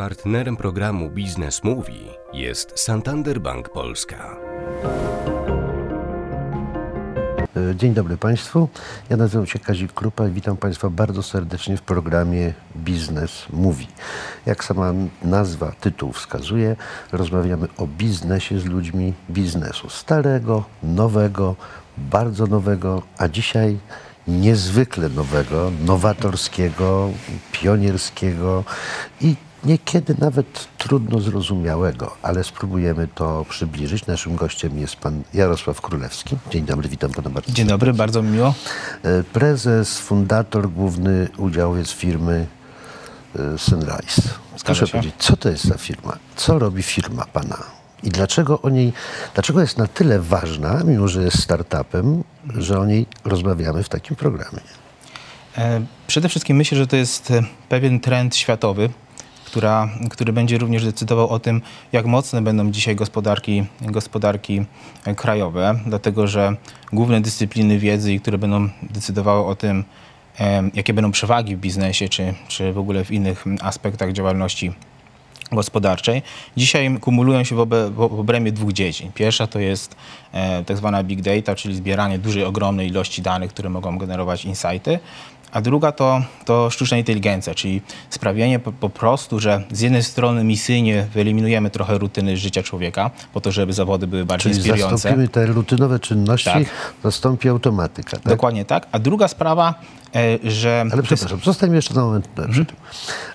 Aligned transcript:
Partnerem 0.00 0.56
programu 0.56 1.10
Biznes 1.10 1.64
Mówi 1.64 2.08
jest 2.32 2.78
Santander 2.78 3.40
Bank 3.40 3.68
Polska. 3.68 4.36
E, 7.56 7.76
Dzień 7.76 7.94
dobry 7.94 8.16
Państwu. 8.16 8.68
Ja 9.10 9.16
nazywam 9.16 9.46
się 9.46 9.58
Kazik 9.58 9.92
Krupa 9.92 10.28
i 10.28 10.30
witam 10.30 10.56
Państwa 10.56 10.90
bardzo 10.90 11.22
serdecznie 11.22 11.76
w 11.76 11.82
programie 11.82 12.52
Biznes 12.76 13.46
Mówi. 13.52 13.86
Jak 14.46 14.64
sama 14.64 14.92
nazwa, 15.22 15.72
tytuł 15.80 16.12
wskazuje, 16.12 16.76
rozmawiamy 17.12 17.68
o 17.76 17.86
biznesie 17.86 18.60
z 18.60 18.64
ludźmi 18.64 19.14
biznesu. 19.30 19.90
Starego, 19.90 20.64
nowego, 20.82 21.56
bardzo 21.98 22.46
nowego, 22.46 23.02
a 23.18 23.28
dzisiaj 23.28 23.78
niezwykle 24.28 25.08
nowego, 25.08 25.72
nowatorskiego, 25.86 27.10
pionierskiego 27.52 28.64
i 29.20 29.36
niekiedy 29.64 30.14
nawet 30.18 30.68
trudno 30.78 31.20
zrozumiałego, 31.20 32.16
ale 32.22 32.44
spróbujemy 32.44 33.08
to 33.14 33.44
przybliżyć. 33.48 34.06
Naszym 34.06 34.36
gościem 34.36 34.78
jest 34.78 34.96
pan 34.96 35.22
Jarosław 35.34 35.80
Królewski. 35.80 36.36
Dzień 36.50 36.64
dobry, 36.64 36.88
witam 36.88 37.10
pana 37.10 37.30
bardzo. 37.30 37.52
Dzień 37.52 37.66
dobry, 37.66 37.92
bardzo 37.92 38.22
mi 38.22 38.30
miło. 38.30 38.54
E, 39.02 39.22
Prezes, 39.22 39.98
fundator, 39.98 40.70
główny 40.70 41.28
udziałowiec 41.36 41.90
firmy 41.90 42.46
e, 43.38 43.58
Sunrise. 43.58 44.22
Proszę 44.64 44.86
powiedzieć, 44.86 45.14
co 45.18 45.36
to 45.36 45.48
jest 45.48 45.64
za 45.64 45.78
firma? 45.78 46.16
Co 46.36 46.58
robi 46.58 46.82
firma 46.82 47.24
pana? 47.32 47.56
I 48.02 48.08
dlaczego 48.08 48.62
o 48.62 48.68
niej, 48.68 48.92
dlaczego 49.34 49.60
jest 49.60 49.78
na 49.78 49.86
tyle 49.86 50.20
ważna, 50.20 50.80
mimo 50.84 51.08
że 51.08 51.22
jest 51.22 51.42
startupem, 51.42 52.24
że 52.58 52.78
o 52.78 52.84
niej 52.86 53.06
rozmawiamy 53.24 53.82
w 53.82 53.88
takim 53.88 54.16
programie? 54.16 54.60
E, 55.58 55.80
Przede 56.06 56.28
wszystkim 56.28 56.56
myślę, 56.56 56.78
że 56.78 56.86
to 56.86 56.96
jest 56.96 57.32
pewien 57.68 58.00
trend 58.00 58.36
światowy, 58.36 58.90
która, 59.50 59.88
który 60.10 60.32
będzie 60.32 60.58
również 60.58 60.84
decydował 60.84 61.28
o 61.28 61.38
tym, 61.38 61.62
jak 61.92 62.06
mocne 62.06 62.42
będą 62.42 62.70
dzisiaj 62.70 62.96
gospodarki, 62.96 63.64
gospodarki 63.80 64.64
krajowe, 65.16 65.80
dlatego 65.86 66.26
że 66.26 66.56
główne 66.92 67.20
dyscypliny 67.20 67.78
wiedzy, 67.78 68.18
które 68.20 68.38
będą 68.38 68.68
decydowały 68.82 69.46
o 69.46 69.54
tym, 69.54 69.84
jakie 70.74 70.94
będą 70.94 71.10
przewagi 71.10 71.56
w 71.56 71.60
biznesie, 71.60 72.08
czy, 72.08 72.34
czy 72.48 72.72
w 72.72 72.78
ogóle 72.78 73.04
w 73.04 73.10
innych 73.10 73.44
aspektach 73.60 74.12
działalności 74.12 74.72
gospodarczej. 75.52 76.22
Dzisiaj 76.56 76.98
kumulują 77.00 77.44
się 77.44 77.56
w, 77.56 77.60
obe, 77.60 77.90
w 77.90 78.00
obrębie 78.00 78.52
dwóch 78.52 78.72
dziedzin. 78.72 79.12
Pierwsza 79.12 79.46
to 79.46 79.58
jest 79.58 79.96
e, 80.32 80.64
tak 80.64 80.76
zwana 80.76 81.02
big 81.02 81.20
data, 81.20 81.54
czyli 81.54 81.74
zbieranie 81.74 82.18
dużej, 82.18 82.44
ogromnej 82.44 82.88
ilości 82.88 83.22
danych, 83.22 83.50
które 83.50 83.70
mogą 83.70 83.98
generować 83.98 84.44
insighty. 84.44 84.98
A 85.52 85.60
druga 85.60 85.92
to, 85.92 86.22
to 86.44 86.70
sztuczna 86.70 86.96
inteligencja, 86.96 87.54
czyli 87.54 87.82
sprawienie 88.10 88.58
po, 88.58 88.72
po 88.72 88.90
prostu, 88.90 89.40
że 89.40 89.62
z 89.72 89.80
jednej 89.80 90.02
strony 90.02 90.44
misyjnie 90.44 91.06
wyeliminujemy 91.14 91.70
trochę 91.70 91.98
rutyny 91.98 92.36
życia 92.36 92.62
człowieka, 92.62 93.10
po 93.32 93.40
to, 93.40 93.52
żeby 93.52 93.72
zawody 93.72 94.06
były 94.06 94.24
bardziej 94.24 94.52
Czyli 94.52 94.56
inspirujące. 94.56 94.94
zastąpimy 94.96 95.28
te 95.28 95.46
rutynowe 95.46 95.98
czynności, 95.98 96.44
Tak. 96.50 96.64
zastąpi 97.04 97.48
automatyka. 97.48 98.10
Tak? 98.10 98.22
Dokładnie 98.22 98.64
tak. 98.64 98.86
A 98.92 98.98
druga 98.98 99.28
sprawa, 99.28 99.74
e, 100.14 100.38
że... 100.50 100.84
Ale 100.92 101.02
przepraszam, 101.02 101.40
zostańmy 101.44 101.76
jeszcze 101.76 101.94
na 101.94 102.00
moment 102.04 102.28
Mhm. 102.38 102.66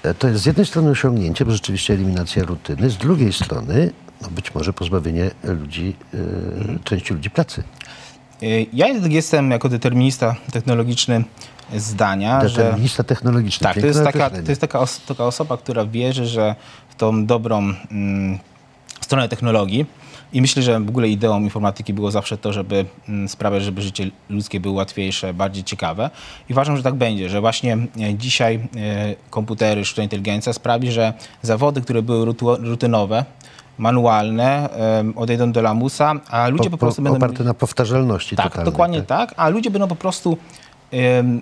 E, 0.04 0.14
To 0.14 0.28
jest 0.28 0.44
z 0.44 0.46
jednej 0.46 0.66
strony 0.66 0.90
osiągnięcie, 0.90 1.46
bo 1.46 1.52
rzeczywiście 1.52 1.94
eliminacja 1.94 2.44
rutyny, 2.44 2.90
z 2.90 2.98
drugiej 2.98 3.34
strony 3.34 3.92
no 4.22 4.30
być 4.30 4.56
może 4.56 4.74
pozbawienie 4.74 5.32
ludzi, 5.44 5.96
e, 6.14 6.18
Mhm. 6.58 6.80
części 6.84 7.14
ludzi 7.14 7.30
pracy. 7.30 7.64
E, 8.42 8.46
Ja 8.74 8.88
jestem 9.10 9.52
jako 9.52 9.70
determinista 9.70 10.36
technologiczny 10.52 11.24
zdania, 11.76 12.48
że... 12.48 12.58
Determinista 12.58 13.04
technologiczny. 13.04 13.64
Tak, 13.64 13.80
to 13.80 13.88
jest, 13.88 14.04
taka, 14.04 14.30
to 14.30 14.52
jest 14.52 14.62
taka, 14.62 14.80
os 14.80 15.02
taka 15.08 15.26
osoba, 15.26 15.58
która 15.58 15.86
wierzy, 15.86 16.26
że 16.26 16.56
w 16.90 16.96
tą 16.96 17.26
dobrą 17.26 17.74
mm, 17.92 18.40
stronę 19.02 19.30
technologii 19.30 19.86
i 20.34 20.42
myślę, 20.42 20.64
że 20.64 20.80
w 20.80 20.90
ogóle 20.90 21.08
ideą 21.10 21.42
informatyki 21.42 21.94
było 21.94 22.12
zawsze 22.12 22.38
to, 22.38 22.54
żeby 22.54 22.86
mm, 23.10 23.30
sprawiać, 23.30 23.64
żeby 23.64 23.82
życie 23.82 24.12
ludzkie 24.30 24.60
było 24.60 24.74
łatwiejsze, 24.74 25.34
bardziej 25.34 25.64
ciekawe. 25.64 26.10
I 26.50 26.54
uważam, 26.54 26.78
że 26.78 26.84
tak 26.84 26.96
będzie, 26.96 27.30
że 27.30 27.42
właśnie 27.42 27.74
e, 27.74 28.16
dzisiaj 28.16 28.56
e, 28.56 29.16
komputery, 29.30 29.86
sztuczna 29.86 30.04
inteligencja 30.04 30.54
sprawi, 30.54 30.92
że 30.92 31.14
zawody, 31.42 31.82
które 31.82 32.02
były 32.02 32.36
rutynowe, 32.60 33.26
manualne, 33.78 34.70
odejdą 35.16 35.52
do 35.52 35.62
lamusa, 35.62 36.14
a 36.30 36.48
ludzie 36.48 36.70
po, 36.70 36.78
prostu 36.78 37.02
będą... 37.02 37.18
oparte 37.18 37.44
na 37.44 37.54
powtarzalności 37.54 38.36
Tak, 38.36 38.46
totalnej. 38.46 38.72
dokładnie 38.72 39.02
tak, 39.02 39.34
a 39.38 39.50
ludzie 39.50 39.72
będą 39.72 39.88
po 39.88 39.96
prostu 39.96 40.38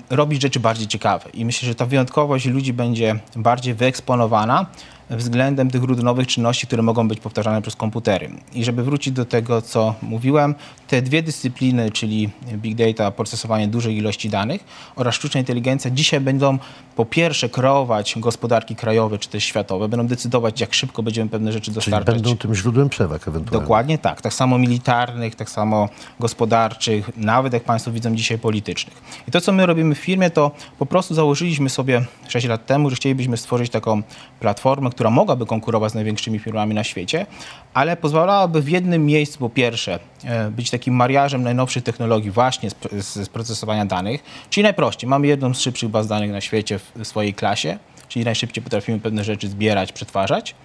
robić 0.09 0.41
rzeczy 0.41 0.59
bardziej 0.59 0.88
ciekawe. 0.88 1.29
I 1.33 1.45
myślę, 1.45 1.67
że 1.67 1.75
ta 1.75 1.85
wyjątkowość 1.85 2.45
ludzi 2.45 2.73
będzie 2.73 3.16
bardziej 3.35 3.73
wyeksponowana 3.73 4.66
względem 5.09 5.71
tych 5.71 5.83
rutynowych 5.83 6.27
czynności, 6.27 6.67
które 6.67 6.83
mogą 6.83 7.07
być 7.07 7.19
powtarzane 7.19 7.61
przez 7.61 7.75
komputery. 7.75 8.29
I 8.53 8.63
żeby 8.63 8.83
wrócić 8.83 9.13
do 9.13 9.25
tego, 9.25 9.61
co 9.61 9.95
mówiłem, 10.01 10.55
te 10.93 11.01
dwie 11.01 11.23
dyscypliny, 11.23 11.91
czyli 11.91 12.29
big 12.53 12.75
data, 12.75 13.11
procesowanie 13.11 13.67
dużej 13.67 13.97
ilości 13.97 14.29
danych 14.29 14.63
oraz 14.95 15.15
sztuczna 15.15 15.39
inteligencja, 15.39 15.91
dzisiaj 15.91 16.19
będą 16.19 16.57
po 16.95 17.05
pierwsze 17.05 17.49
kreować 17.49 18.13
gospodarki 18.17 18.75
krajowe 18.75 19.17
czy 19.17 19.29
też 19.29 19.43
światowe, 19.43 19.87
będą 19.87 20.07
decydować, 20.07 20.61
jak 20.61 20.73
szybko 20.73 21.03
będziemy 21.03 21.29
pewne 21.29 21.51
rzeczy 21.51 21.65
Czyli 21.65 21.75
dostarczać. 21.75 22.15
będą 22.15 22.37
tym 22.37 22.55
źródłem 22.55 22.89
przewag 22.89 23.27
ewentualnie. 23.27 23.61
Dokładnie 23.61 23.97
tak. 23.97 24.21
Tak 24.21 24.33
samo 24.33 24.57
militarnych, 24.57 25.35
tak 25.35 25.49
samo 25.49 25.89
gospodarczych, 26.19 27.17
nawet 27.17 27.53
jak 27.53 27.63
Państwo 27.63 27.91
widzą 27.91 28.15
dzisiaj 28.15 28.39
politycznych. 28.39 29.01
I 29.27 29.31
to, 29.31 29.41
co 29.41 29.51
my 29.51 29.65
robimy 29.65 29.95
w 29.95 29.99
firmie, 29.99 30.29
to 30.29 30.51
po 30.79 30.85
prostu 30.85 31.13
założyliśmy 31.15 31.69
sobie 31.69 32.05
6 32.27 32.47
lat 32.47 32.65
temu, 32.65 32.89
że 32.89 32.95
chcielibyśmy 32.95 33.37
stworzyć 33.37 33.71
taką 33.71 34.03
platformę, 34.39 34.89
która 34.89 35.09
mogłaby 35.09 35.45
konkurować 35.45 35.91
z 35.91 35.95
największymi 35.95 36.39
firmami 36.39 36.73
na 36.75 36.83
świecie, 36.83 37.25
ale 37.73 37.97
pozwalałaby 37.97 38.61
w 38.61 38.69
jednym 38.69 39.05
miejscu, 39.05 39.39
po 39.39 39.49
pierwsze, 39.49 39.99
e, 40.23 40.51
być 40.51 40.69
takim 40.69 40.82
mariażem 40.91 41.44
najnowszych 41.44 41.83
technologii 41.83 42.31
właśnie 42.31 42.69
z, 42.69 42.75
z, 42.91 43.13
z 43.13 43.29
procesowania 43.29 43.85
danych. 43.85 44.23
Czyli 44.49 44.63
najprościej, 44.63 45.09
mamy 45.09 45.27
jedną 45.27 45.53
z 45.53 45.59
szybszych 45.59 45.89
baz 45.89 46.07
danych 46.07 46.31
na 46.31 46.41
świecie 46.41 46.79
w, 46.79 46.91
w 46.95 47.07
swojej 47.07 47.33
klasie, 47.33 47.77
czyli 48.07 48.25
najszybciej 48.25 48.63
potrafimy 48.63 48.99
pewne 48.99 49.23
rzeczy 49.23 49.47
zbierać, 49.47 49.91
przetwarzać. 49.91 50.55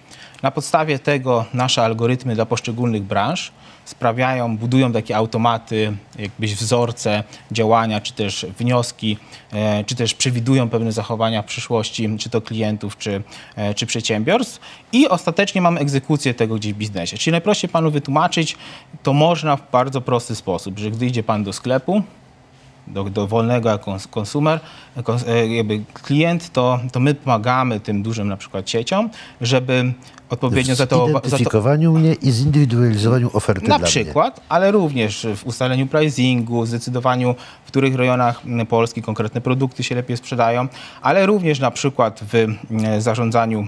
Na 0.43 0.51
podstawie 0.51 0.99
tego 0.99 1.45
nasze 1.53 1.83
algorytmy 1.83 2.35
dla 2.35 2.45
poszczególnych 2.45 3.03
branż 3.03 3.51
sprawiają, 3.85 4.57
budują 4.57 4.91
takie 4.91 5.17
automaty, 5.17 5.97
jakbyś 6.19 6.55
wzorce 6.55 7.23
działania, 7.51 8.01
czy 8.01 8.13
też 8.13 8.45
wnioski, 8.57 9.17
e, 9.53 9.83
czy 9.83 9.95
też 9.95 10.13
przewidują 10.13 10.69
pewne 10.69 10.91
zachowania 10.91 11.41
w 11.41 11.45
przyszłości, 11.45 12.09
czy 12.19 12.29
to 12.29 12.41
klientów, 12.41 12.97
czy, 12.97 13.23
e, 13.55 13.73
czy 13.73 13.85
przedsiębiorstw. 13.85 14.59
I 14.91 15.07
ostatecznie 15.07 15.61
mamy 15.61 15.79
egzekucję 15.79 16.33
tego 16.33 16.55
gdzieś 16.55 16.73
w 16.73 16.77
biznesie. 16.77 17.17
Czyli 17.17 17.31
najprościej 17.31 17.69
panu 17.69 17.91
wytłumaczyć, 17.91 18.57
to 19.03 19.13
można 19.13 19.57
w 19.57 19.71
bardzo 19.71 20.01
prosty 20.01 20.35
sposób, 20.35 20.79
że 20.79 20.91
gdy 20.91 21.05
idzie 21.05 21.23
pan 21.23 21.43
do 21.43 21.53
sklepu, 21.53 22.03
do, 22.89 23.03
do 23.03 23.27
wolnego 23.27 23.69
jako 23.69 23.91
kons- 23.91 24.07
konsumer, 24.07 24.59
kons, 25.03 25.27
e, 25.27 25.47
jakby 25.47 25.81
klient, 25.93 26.49
to, 26.53 26.79
to 26.91 26.99
my 26.99 27.13
pomagamy 27.13 27.79
tym 27.79 28.03
dużym 28.03 28.27
na 28.27 28.37
przykład 28.37 28.69
sieciom, 28.69 29.09
żeby 29.41 29.93
odpowiednio 30.29 30.75
za 30.75 30.87
to, 30.87 31.07
zidentyfikowaniu 31.07 31.93
mnie 31.93 32.13
i 32.13 32.31
zindywidualizowaniu 32.31 33.29
oferty 33.33 33.67
na 33.67 33.79
przykład, 33.79 34.41
ale 34.49 34.71
również 34.71 35.27
w 35.35 35.45
ustaleniu 35.45 35.87
pricingu, 35.87 36.65
zdecydowaniu, 36.65 37.35
w 37.65 37.67
których 37.67 37.95
rejonach 37.95 38.41
Polski 38.69 39.01
konkretne 39.01 39.41
produkty 39.41 39.83
się 39.83 39.95
lepiej 39.95 40.17
sprzedają, 40.17 40.67
ale 41.01 41.25
również 41.25 41.59
na 41.59 41.71
przykład 41.71 42.19
w 42.33 42.47
zarządzaniu 43.01 43.67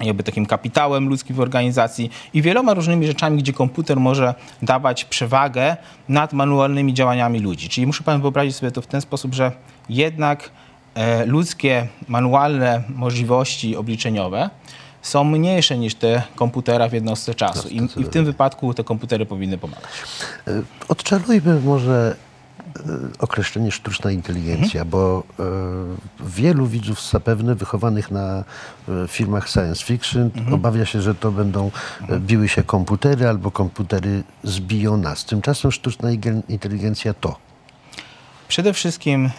jakby 0.00 0.22
takim 0.22 0.46
kapitałem 0.46 1.08
ludzkim 1.08 1.36
w 1.36 1.40
organizacji 1.40 2.10
i 2.34 2.42
wieloma 2.42 2.74
różnymi 2.74 3.06
rzeczami, 3.06 3.38
gdzie 3.38 3.52
komputer 3.52 4.00
może 4.00 4.34
dawać 4.62 5.04
przewagę 5.04 5.76
nad 6.08 6.32
manualnymi 6.32 6.94
działaniami 6.94 7.40
ludzi. 7.40 7.68
Czyli 7.68 7.86
muszę 7.86 8.04
pan 8.04 8.20
wyobrazić 8.20 8.56
sobie 8.56 8.72
to 8.72 8.82
w 8.82 8.86
ten 8.86 9.00
sposób, 9.00 9.34
że 9.34 9.52
jednak 9.88 10.50
e, 10.94 11.26
ludzkie 11.26 11.88
manualne 12.08 12.82
możliwości 12.88 13.76
obliczeniowe 13.76 14.50
są 15.02 15.24
mniejsze 15.24 15.78
niż 15.78 15.94
te 15.94 16.22
komputera 16.36 16.88
w 16.88 16.92
jednostce 16.92 17.34
czasu. 17.34 17.68
I, 17.68 17.76
I 17.96 18.04
w 18.04 18.08
tym 18.08 18.24
wypadku 18.24 18.74
te 18.74 18.84
komputery 18.84 19.26
powinny 19.26 19.58
pomagać. 19.58 19.90
E, 20.48 20.62
Odczarujmy 20.88 21.60
może 21.60 22.16
określenie 23.18 23.70
sztuczna 23.70 24.10
inteligencja, 24.10 24.84
bo 24.84 25.22
e, 25.38 25.42
wielu 26.26 26.66
widzów 26.66 27.10
zapewne 27.10 27.54
wychowanych 27.54 28.10
na 28.10 28.44
e, 28.88 29.08
filmach 29.08 29.48
science 29.48 29.84
fiction 29.84 30.30
obawia 30.52 30.86
się, 30.86 31.02
że 31.02 31.14
to 31.14 31.32
będą 31.32 31.70
e, 32.08 32.20
biły 32.20 32.48
się 32.48 32.62
komputery 32.62 33.28
albo 33.28 33.50
komputery 33.50 34.22
zbiją 34.44 34.96
nas. 34.96 35.24
Tymczasem 35.24 35.72
sztuczna 35.72 36.08
igen- 36.10 36.42
inteligencja 36.48 37.14
to. 37.14 37.46
Przede 38.48 38.72
wszystkim 38.72 39.26
e, 39.26 39.30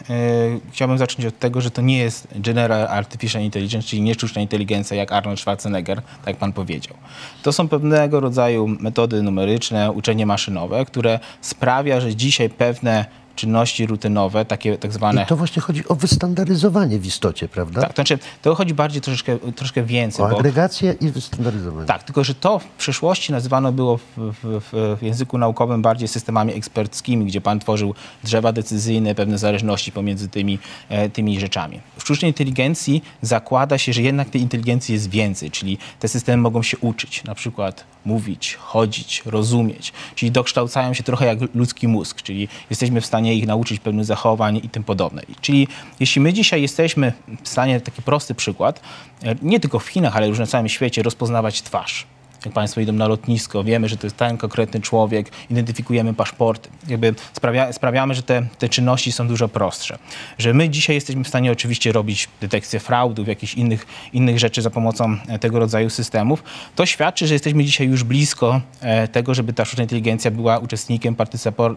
chciałbym 0.71 0.97
zacząć 0.97 1.25
od 1.25 1.39
tego, 1.39 1.61
że 1.61 1.71
to 1.71 1.81
nie 1.81 1.97
jest 1.97 2.27
General 2.35 2.87
Artificial 2.87 3.41
Intelligence, 3.41 3.87
czyli 3.87 4.01
nie 4.01 4.13
sztuczna 4.13 4.41
inteligencja 4.41 4.97
jak 4.97 5.11
Arnold 5.11 5.39
Schwarzenegger, 5.39 6.01
tak 6.01 6.27
jak 6.27 6.37
pan 6.37 6.53
powiedział. 6.53 6.95
To 7.43 7.51
są 7.51 7.67
pewnego 7.67 8.19
rodzaju 8.19 8.67
metody 8.67 9.21
numeryczne, 9.21 9.91
uczenie 9.91 10.25
maszynowe, 10.25 10.85
które 10.85 11.19
sprawia, 11.41 12.01
że 12.01 12.15
dzisiaj 12.15 12.49
pewne 12.49 13.05
czynności 13.37 13.85
rutynowe, 13.85 14.45
takie 14.45 14.77
tak 14.77 14.93
zwane... 14.93 15.23
I 15.23 15.25
to 15.25 15.35
właśnie 15.35 15.61
chodzi 15.61 15.87
o 15.87 15.95
wystandaryzowanie 15.95 16.99
w 16.99 17.05
istocie, 17.05 17.47
prawda? 17.47 17.81
Tak, 17.81 17.89
to 17.89 17.95
znaczy, 17.95 18.19
to 18.41 18.55
chodzi 18.55 18.73
bardziej 18.73 19.01
troszeczkę, 19.01 19.37
troszeczkę 19.55 19.83
więcej. 19.83 20.25
O 20.25 20.29
bo- 20.29 20.39
agregację 20.39 20.95
i 21.01 21.11
wystandaryzowanie. 21.11 21.87
tak, 21.87 22.03
tylko 22.03 22.23
że 22.23 22.35
to 22.35 22.59
w 22.59 22.65
przeszłości 22.65 23.31
nazywane 23.31 23.71
było 23.71 23.97
w, 23.97 24.03
w, 24.17 24.97
w 24.99 25.03
języku 25.03 25.37
naukowym 25.37 25.81
bardziej 25.81 26.07
systemami 26.07 26.53
eksperckimi, 26.53 27.25
gdzie 27.25 27.41
pan 27.41 27.59
tworzył 27.59 27.93
drzewa 28.23 28.51
decyzyjne, 28.51 29.15
pewne 29.15 29.37
zależności 29.37 29.91
pomiędzy 29.91 30.29
tymi, 30.29 30.59
e, 30.89 31.09
tymi 31.09 31.39
rzeczami. 31.39 31.79
W 31.97 32.01
sztucznej 32.01 32.31
inteligencji 32.31 33.03
zakłada 33.21 33.77
się, 33.77 33.93
że 33.93 34.01
jednak 34.01 34.29
tej 34.29 34.41
inteligencji 34.41 34.93
jest 34.93 35.09
więcej, 35.09 35.51
czyli 35.51 35.77
te 35.99 36.07
systemy 36.07 36.41
mogą 36.41 36.63
się 36.63 36.77
uczyć, 36.77 37.23
na 37.23 37.35
przykład 37.35 37.83
mówić, 38.07 38.55
chodzić, 38.55 39.21
rozumieć, 39.25 39.93
czyli 40.15 40.31
dokształcają 40.31 40.93
się 40.93 41.03
trochę 41.03 41.25
jak 41.25 41.39
ludzki 41.55 41.87
mózg, 41.87 42.21
czyli 42.21 42.47
jesteśmy 42.69 43.01
w 43.01 43.05
stanie 43.05 43.35
ich 43.35 43.47
nauczyć 43.47 43.79
pewnych 43.79 44.05
zachowań 44.05 44.61
i 44.63 44.69
tym 44.69 44.83
podobne. 44.83 45.21
Czyli 45.41 45.67
jeśli 45.99 46.21
my 46.21 46.33
dzisiaj 46.33 46.61
jesteśmy 46.61 47.13
w 47.43 47.49
stanie, 47.49 47.81
taki 47.81 48.01
prosty 48.01 48.35
przykład, 48.35 48.81
e, 49.23 49.35
nie 49.41 49.59
tylko 49.59 49.79
w 49.79 49.87
Chinach, 49.87 50.17
ale 50.17 50.27
już 50.27 50.39
na 50.39 50.45
całym 50.45 50.69
świecie, 50.69 51.03
rozpoznawać 51.03 51.61
twarz. 51.61 52.07
Jak 52.45 52.53
Państwo 52.53 52.81
idą 52.81 52.93
na 52.93 53.07
lotnisko, 53.07 53.63
wiemy, 53.63 53.89
że 53.89 53.97
to 53.97 54.07
jest 54.07 54.17
ten 54.17 54.37
konkretny 54.37 54.81
człowiek, 54.81 55.31
identyfikujemy 55.49 56.13
paszporty. 56.13 56.69
Jakby 56.87 57.15
sprawia, 57.33 57.73
sprawiamy, 57.73 58.13
że 58.15 58.23
te, 58.23 58.47
te 58.59 58.69
czynności 58.69 59.11
są 59.11 59.27
dużo 59.27 59.47
prostsze. 59.47 59.97
Że 60.37 60.53
my 60.53 60.69
dzisiaj 60.69 60.95
jesteśmy 60.95 61.23
w 61.23 61.27
stanie 61.27 61.51
oczywiście 61.51 61.91
robić 61.91 62.29
detekcję 62.41 62.79
fraudów, 62.79 63.27
jakichś 63.27 63.53
innych, 63.53 63.85
innych 64.13 64.39
rzeczy 64.39 64.61
za 64.61 64.69
pomocą 64.69 65.17
e, 65.27 65.39
tego 65.39 65.59
rodzaju 65.59 65.89
systemów. 65.89 66.43
To 66.75 66.85
świadczy, 66.85 67.27
że 67.27 67.33
jesteśmy 67.33 67.63
dzisiaj 67.63 67.87
już 67.87 68.03
blisko 68.03 68.61
e, 68.81 69.07
tego, 69.07 69.33
żeby 69.33 69.53
ta 69.53 69.65
sztuczna 69.65 69.83
inteligencja 69.83 70.31
była 70.31 70.57
uczestnikiem, 70.57 71.15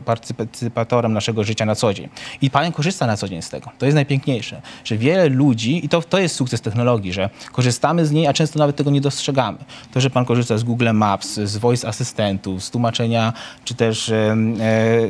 partycypatorem 0.04 1.12
naszego 1.12 1.44
życia 1.44 1.66
na 1.66 1.74
co 1.74 1.94
dzień. 1.94 2.08
I 2.42 2.50
Pan 2.50 2.72
korzysta 2.72 3.06
na 3.06 3.16
co 3.16 3.28
dzień 3.28 3.42
z 3.42 3.50
tego. 3.50 3.70
To 3.78 3.86
jest 3.86 3.94
najpiękniejsze, 3.94 4.62
że 4.84 4.96
wiele 4.96 5.28
ludzi, 5.28 5.84
i 5.84 5.88
to, 5.88 6.02
to 6.02 6.18
jest 6.18 6.34
sukces 6.34 6.60
technologii, 6.60 7.12
że 7.12 7.30
korzystamy 7.52 8.06
z 8.06 8.10
niej, 8.10 8.26
a 8.26 8.32
często 8.32 8.58
nawet 8.58 8.76
tego 8.76 8.90
nie 8.90 9.00
dostrzegamy. 9.00 9.58
To, 9.92 10.00
że 10.00 10.10
Pan 10.10 10.24
korzysta 10.24 10.49
z 10.58 10.64
Google 10.64 10.92
Maps, 10.92 11.34
z 11.34 11.56
voice 11.56 11.88
asystentów, 11.88 12.64
z 12.64 12.70
tłumaczenia, 12.70 13.32
czy 13.64 13.74
też 13.74 14.08
e, 14.08 14.36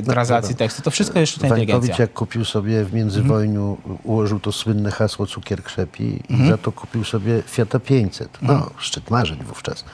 translacji 0.07 0.55
tekstu, 0.55 0.83
to 0.83 0.91
wszystko 0.91 1.19
jest 1.19 1.33
sztuczna 1.33 1.49
inteligencja. 1.49 1.81
Wańkowicz 1.81 1.99
jak 1.99 2.13
kupił 2.13 2.45
sobie 2.45 2.85
w 2.85 2.95
międzywojniu, 2.95 3.79
ułożył 4.05 4.41
to 4.41 4.53
słynne 4.53 4.91
hasło 4.91 5.27
cukier 5.27 5.65
krzepi 5.65 6.23
i 6.29 6.49
za 6.49 6.59
to 6.59 6.73
kupił 6.73 7.05
sobie 7.05 7.43
Fiata 7.47 7.81
500. 7.81 8.39
No, 8.43 8.71
szczyt 8.79 9.11
marzeń 9.11 9.39
wówczas. 9.45 9.85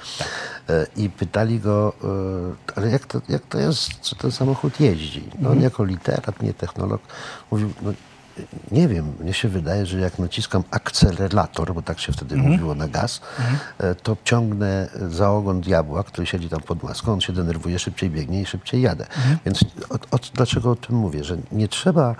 E, 0.69 0.87
I 0.96 1.10
pytali 1.10 1.60
go, 1.60 1.93
e, 2.04 2.72
ale 2.76 2.90
jak 2.90 3.06
to, 3.06 3.20
jak 3.28 3.43
to 3.46 3.58
jest, 3.58 4.00
czy 4.00 4.16
ten 4.16 4.32
samochód 4.32 4.81
jeździ? 4.81 5.25
No 5.38 5.50
on 5.50 5.60
jako 5.60 5.84
literat, 5.84 6.43
nie 6.43 6.54
technolog, 6.54 7.02
mówił, 7.50 7.72
no, 7.82 7.93
nie 8.71 8.88
wiem, 8.88 9.12
mnie 9.21 9.35
się 9.35 9.49
wydaje, 9.49 9.87
że 9.87 10.00
jak 10.00 10.19
naciskam 10.19 10.65
akcelerator, 10.71 11.75
bo 11.75 11.83
tak 11.83 12.00
się 12.00 12.12
wtedy 12.12 12.37
mówiło 12.37 12.75
na 12.75 12.88
gaz, 12.88 13.21
e, 13.79 13.94
to 13.94 14.17
ciągnę 14.25 14.88
za 15.09 15.31
ogon 15.31 15.61
diabła, 15.61 16.05
który 16.05 16.27
siedzi 16.27 16.49
tam 16.49 16.61
pod 16.61 16.83
maską, 16.83 17.12
on 17.12 17.21
się 17.21 17.33
denerwuje, 17.33 17.79
szybciej 17.79 18.11
biegnie 18.11 18.41
i 18.41 18.47
szybciej 18.47 18.83
jadę. 18.83 19.06
Więc 19.44 19.65
o, 19.91 19.94
o, 19.94 20.19
dlaczego 20.35 20.71
o 20.71 20.77
tym 20.77 20.97
mówię? 20.97 21.25
Że 21.25 21.37
nie 21.53 21.69
trzeba 21.69 22.15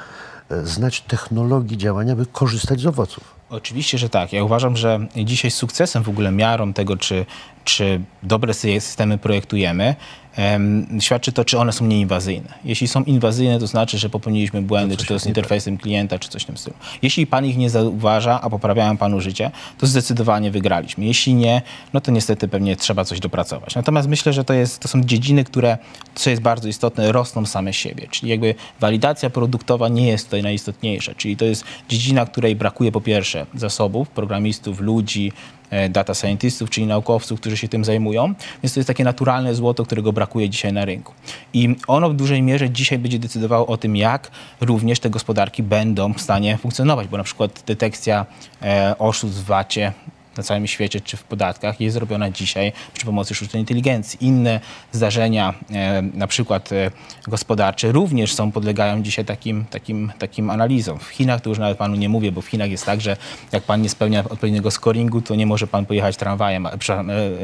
e, 0.51 0.67
znać 0.67 1.01
technologii 1.01 1.79
działania, 1.79 2.17
by 2.17 2.27
korzystać 2.27 2.81
z 2.81 2.87
owoców. 2.87 3.36
Oczywiście, 3.51 3.99
że 3.99 4.09
tak. 4.09 4.33
Ja 4.33 4.45
uważam, 4.45 4.77
że 4.77 5.07
dzisiaj 5.17 5.51
sukcesem 5.51 6.03
w 6.03 6.09
ogóle 6.09 6.33
miarą 6.33 6.73
tego, 6.73 6.97
czy, 6.97 7.27
czy 7.65 8.01
dobre 8.23 8.53
sy- 8.53 8.81
systemy 8.81 9.19
projektujemy, 9.19 9.95
em, 10.37 10.87
świadczy 11.01 11.33
to, 11.33 11.45
czy 11.45 11.59
one 11.59 11.73
są 11.73 11.87
nieinwazyjne. 11.87 12.49
Jeśli 12.65 12.89
są 12.89 13.05
inwazyjne, 13.05 13.59
to 13.59 13.67
znaczy, 13.67 13.99
że 13.99 14.09
popełniliśmy 14.09 14.63
błędy, 14.63 14.97
czy 14.97 15.07
to 15.07 15.19
z 15.19 15.27
interfejsem 15.27 15.79
klienta, 15.79 16.19
czy 16.19 16.29
coś 16.29 16.43
w 16.43 16.47
tym 16.47 16.57
stylu. 16.57 16.77
Jeśli 17.03 17.27
pan 17.27 17.47
ich 17.47 17.57
nie 17.57 17.71
zauważa, 17.71 18.41
a 18.41 18.51
poprawiają 18.51 18.97
panu 18.97 19.21
życie, 19.21 19.51
to 19.79 19.87
zdecydowanie 19.87 20.51
wygraliśmy. 20.51 21.05
Jeśli 21.05 21.35
nie, 21.35 21.63
no 21.93 22.01
to 22.01 22.11
niestety 22.13 22.49
pewnie 22.49 22.77
trzeba 22.77 23.05
coś 23.05 23.21
dopracować. 23.21 23.75
Natomiast 23.75 24.09
myślę, 24.09 24.33
że 24.33 24.45
to, 24.45 24.55
jest, 24.55 24.79
to 24.79 24.89
są 24.89 25.05
dziedziny, 25.05 25.45
które, 25.45 25.79
co 26.15 26.31
jest 26.31 26.43
bardzo 26.43 26.69
istotne, 26.69 27.13
rosną 27.13 27.47
same 27.47 27.73
siebie. 27.73 28.07
Czyli 28.11 28.31
jakby 28.31 28.55
walidacja 28.81 29.31
produktowa 29.31 29.89
nie 29.89 30.07
jest 30.09 30.25
tutaj 30.25 30.43
najistotniejsza. 30.43 31.15
Czyli 31.15 31.37
to 31.37 31.45
jest 31.45 31.65
dziedzina, 31.89 32.27
której 32.27 32.57
brakuje 32.57 32.93
po 32.93 33.01
pierwsze 33.01 33.36
zasobów, 33.55 34.09
programistów, 34.09 34.81
ludzi, 34.81 35.33
e, 35.71 35.88
data 35.88 36.15
scientistów, 36.15 36.71
czyli 36.71 36.87
naukowców, 36.87 37.41
którzy 37.41 37.56
się 37.56 37.69
tym 37.69 37.85
zajmują. 37.85 38.35
Więc 38.62 38.75
to 38.75 38.81
jest 38.81 38.87
takie 38.87 39.05
naturalne 39.05 39.55
złoto, 39.55 39.85
którego 39.85 40.12
brakuje 40.12 40.50
dzisiaj 40.50 40.73
na 40.73 40.85
rynku. 40.85 41.12
I 41.55 41.77
ono 41.87 42.11
w 42.11 42.15
dużej 42.15 42.43
mierze 42.43 42.71
dzisiaj 42.71 42.99
będzie 42.99 43.19
decydowało 43.19 43.67
o 43.67 43.77
tym, 43.77 43.97
jak 43.97 44.31
również 44.61 45.00
te 45.00 45.11
gospodarki 45.11 45.62
będą 45.62 46.15
w 46.15 46.21
stanie 46.21 46.56
funkcjonować, 46.56 47.09
bo 47.09 47.17
na 47.17 47.25
przykład 47.25 47.62
detekcja 47.67 48.27
e, 48.62 48.94
oszustw 48.99 49.38
w 49.38 49.44
VAT-ie 49.44 49.93
na 50.37 50.43
całym 50.43 50.67
świecie 50.67 51.00
czy 51.00 51.17
w 51.17 51.25
podatkach 51.25 51.81
jest 51.81 51.97
robiona 51.97 52.31
dzisiaj 52.31 52.73
przy 52.94 53.06
pomocy 53.06 53.35
sztucznej 53.35 53.62
inteligencji. 53.62 54.27
Inne 54.27 54.61
zdarzenia, 54.93 55.55
e, 55.73 56.03
na 56.03 56.27
przykład 56.27 56.73
e, 56.73 56.91
gospodarcze, 57.29 57.93
również 57.93 58.35
są, 58.35 58.53
podlegają 58.53 59.03
dzisiaj 59.03 59.25
takim, 59.25 59.65
takim, 59.71 60.12
takim 60.19 60.50
analizom. 60.50 60.99
W 60.99 61.09
Chinach 61.09 61.41
to 61.41 61.49
już 61.49 61.59
nawet 61.59 61.79
panu 61.79 61.97
nie 61.97 62.09
mówię, 62.09 62.33
bo 62.33 62.41
w 62.41 62.47
Chinach 62.47 62.71
jest 62.71 62.87
tak, 62.87 63.00
że 63.00 63.17
jak 63.53 63.62
pan 63.62 63.83
nie 63.83 63.88
spełnia 63.88 64.25
odpowiedniego 64.25 64.71
scoringu, 64.71 65.21
to 65.21 65.35
nie 65.35 65.47
może 65.47 65.67
pan 65.67 65.87
pojechać 65.87 66.17
tramwajem, 66.17 66.67
e, 66.67 66.71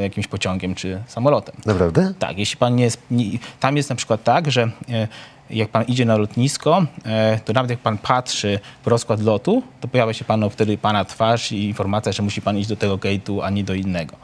jakimś 0.01 0.27
pociągiem 0.27 0.75
czy 0.75 1.03
samolotem. 1.07 1.55
Naprawdę? 1.65 2.13
Tak, 2.19 2.37
jeśli 2.37 2.57
pan 2.57 2.75
nie 2.75 2.83
jest, 2.83 3.01
nie, 3.11 3.25
tam 3.59 3.77
jest 3.77 3.89
na 3.89 3.95
przykład 3.95 4.23
tak, 4.23 4.51
że 4.51 4.71
e, 4.89 5.07
jak 5.53 5.69
pan 5.69 5.83
idzie 5.83 6.05
na 6.05 6.17
lotnisko, 6.17 6.85
e, 7.05 7.39
to 7.45 7.53
nawet 7.53 7.71
jak 7.71 7.79
pan 7.79 7.97
patrzy 7.97 8.59
w 8.83 8.87
rozkład 8.87 9.21
lotu, 9.21 9.63
to 9.81 9.87
pojawia 9.87 10.13
się 10.13 10.25
panu 10.25 10.49
wtedy 10.49 10.77
pana 10.77 11.05
twarz 11.05 11.51
i 11.51 11.67
informacja, 11.67 12.11
że 12.11 12.23
musi 12.23 12.41
pan 12.41 12.57
iść 12.57 12.69
do 12.69 12.75
tego 12.75 12.97
gate'u, 12.97 13.39
a 13.43 13.49
nie 13.49 13.63
do 13.63 13.73
innego. 13.73 14.15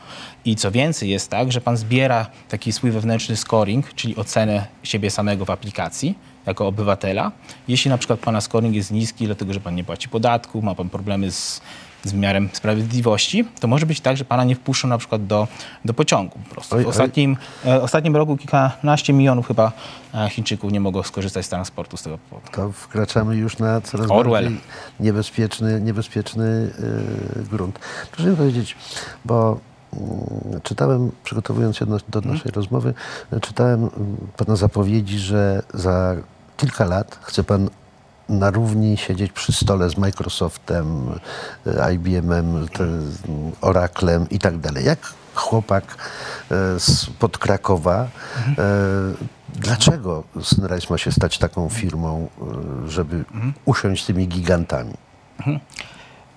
I 0.45 0.55
co 0.55 0.71
więcej 0.71 1.09
jest 1.09 1.29
tak, 1.29 1.51
że 1.51 1.61
pan 1.61 1.77
zbiera 1.77 2.27
taki 2.49 2.71
swój 2.71 2.91
wewnętrzny 2.91 3.35
scoring, 3.35 3.93
czyli 3.93 4.15
ocenę 4.15 4.67
siebie 4.83 5.11
samego 5.11 5.45
w 5.45 5.49
aplikacji 5.49 6.15
jako 6.49 6.67
obywatela. 6.67 7.31
Jeśli 7.67 7.89
na 7.89 7.97
przykład 7.97 8.19
pana 8.19 8.41
scoring 8.41 8.75
jest 8.75 8.91
niski, 8.91 9.25
dlatego 9.25 9.53
że 9.53 9.59
pan 9.59 9.75
nie 9.75 9.83
płaci 9.83 10.09
podatku, 10.09 10.61
ma 10.61 10.75
pan 10.75 10.89
problemy 10.89 11.31
z 11.31 11.61
z 12.03 12.11
wymiarem 12.11 12.49
sprawiedliwości, 12.53 13.45
to 13.59 13.67
może 13.67 13.85
być 13.85 14.01
tak, 14.01 14.17
że 14.17 14.25
pana 14.25 14.43
nie 14.43 14.55
wpuszczą 14.55 14.87
na 14.87 14.97
przykład 14.97 15.27
do, 15.27 15.47
do 15.85 15.93
pociągu. 15.93 16.39
Po 16.49 16.53
prostu. 16.53 16.79
W 16.79 16.87
ostatnim, 16.87 17.37
e, 17.65 17.81
ostatnim 17.81 18.15
roku 18.15 18.37
kilkanaście 18.37 19.13
milionów 19.13 19.47
chyba 19.47 19.71
e, 20.13 20.29
Chińczyków 20.29 20.71
nie 20.71 20.79
mogło 20.79 21.03
skorzystać 21.03 21.45
z 21.45 21.49
transportu 21.49 21.97
z 21.97 22.03
tego 22.03 22.17
powodu. 22.17 22.51
To 22.51 22.71
wkraczamy 22.71 23.35
już 23.35 23.57
na 23.57 23.81
coraz 23.81 24.11
Orwell. 24.11 24.43
bardziej 24.43 24.61
niebezpieczny, 24.99 25.81
niebezpieczny 25.81 26.71
yy, 27.35 27.43
grunt. 27.43 27.79
Proszę 28.11 28.29
mi 28.29 28.37
powiedzieć, 28.37 28.75
bo 29.25 29.59
mm, 29.93 30.61
czytałem, 30.63 31.11
przygotowując 31.23 31.77
się 31.77 31.85
do, 31.85 31.97
do 32.09 32.21
naszej 32.21 32.51
rozmowy, 32.51 32.93
y, 33.33 33.39
czytałem 33.39 33.79
mm, 33.79 34.17
pana 34.37 34.55
zapowiedzi, 34.55 35.19
że 35.19 35.63
za 35.73 36.15
kilka 36.59 36.85
lat 36.85 37.19
chce 37.21 37.43
pan 37.43 37.69
na 38.29 38.51
równi 38.51 38.97
siedzieć 38.97 39.31
przy 39.31 39.53
stole 39.53 39.89
z 39.89 39.97
Microsoftem, 39.97 41.09
y, 41.67 41.93
IBM-em, 41.93 42.67
Oraclem 43.61 44.29
i 44.29 44.39
tak 44.39 44.57
dalej. 44.57 44.85
Jak 44.85 45.13
chłopak 45.33 45.97
z 46.77 47.05
pod 47.19 47.37
Krakowa, 47.37 48.03
y, 48.03 48.09
dlaczego 49.55 50.23
Sunrise 50.41 50.87
ma 50.89 50.97
się 50.97 51.11
stać 51.11 51.37
taką 51.37 51.69
firmą, 51.69 52.29
żeby 52.87 53.25
usiąść 53.65 54.03
z 54.03 54.07
tymi 54.07 54.27
gigantami? 54.27 54.93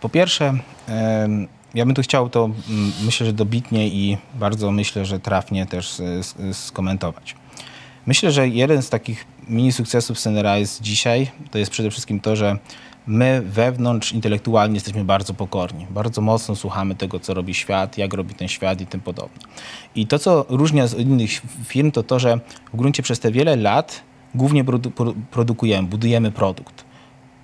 Po 0.00 0.08
pierwsze, 0.08 0.54
ja 1.74 1.86
bym 1.86 1.94
tu 1.94 2.02
chciał 2.02 2.28
to, 2.28 2.50
myślę, 3.04 3.26
że 3.26 3.32
dobitnie 3.32 3.88
i 3.88 4.18
bardzo 4.34 4.70
myślę, 4.70 5.04
że 5.04 5.20
trafnie 5.20 5.66
też 5.66 6.00
e, 6.00 6.54
skomentować. 6.54 7.36
Myślę, 8.06 8.32
że 8.32 8.48
jeden 8.48 8.82
z 8.82 8.90
takich 8.90 9.26
mini 9.48 9.72
sukcesów 9.72 10.18
Sunrise 10.18 10.82
dzisiaj 10.82 11.30
to 11.50 11.58
jest 11.58 11.70
przede 11.70 11.90
wszystkim 11.90 12.20
to, 12.20 12.36
że 12.36 12.58
my 13.06 13.42
wewnątrz 13.44 14.12
intelektualnie 14.12 14.74
jesteśmy 14.74 15.04
bardzo 15.04 15.34
pokorni. 15.34 15.86
Bardzo 15.90 16.20
mocno 16.20 16.56
słuchamy 16.56 16.94
tego, 16.94 17.20
co 17.20 17.34
robi 17.34 17.54
świat, 17.54 17.98
jak 17.98 18.14
robi 18.14 18.34
ten 18.34 18.48
świat 18.48 18.80
i 18.80 18.86
tym 18.86 19.00
podobne. 19.00 19.38
I 19.94 20.06
to, 20.06 20.18
co 20.18 20.46
różni 20.48 20.78
nas 20.78 20.94
od 20.94 21.00
innych 21.00 21.30
firm, 21.64 21.90
to 21.90 22.02
to, 22.02 22.18
że 22.18 22.40
w 22.72 22.76
gruncie 22.76 23.02
przez 23.02 23.20
te 23.20 23.32
wiele 23.32 23.56
lat 23.56 24.02
głównie 24.34 24.64
produ- 24.64 24.90
pro- 24.90 25.14
produkujemy, 25.30 25.88
budujemy 25.88 26.32
produkt 26.32 26.91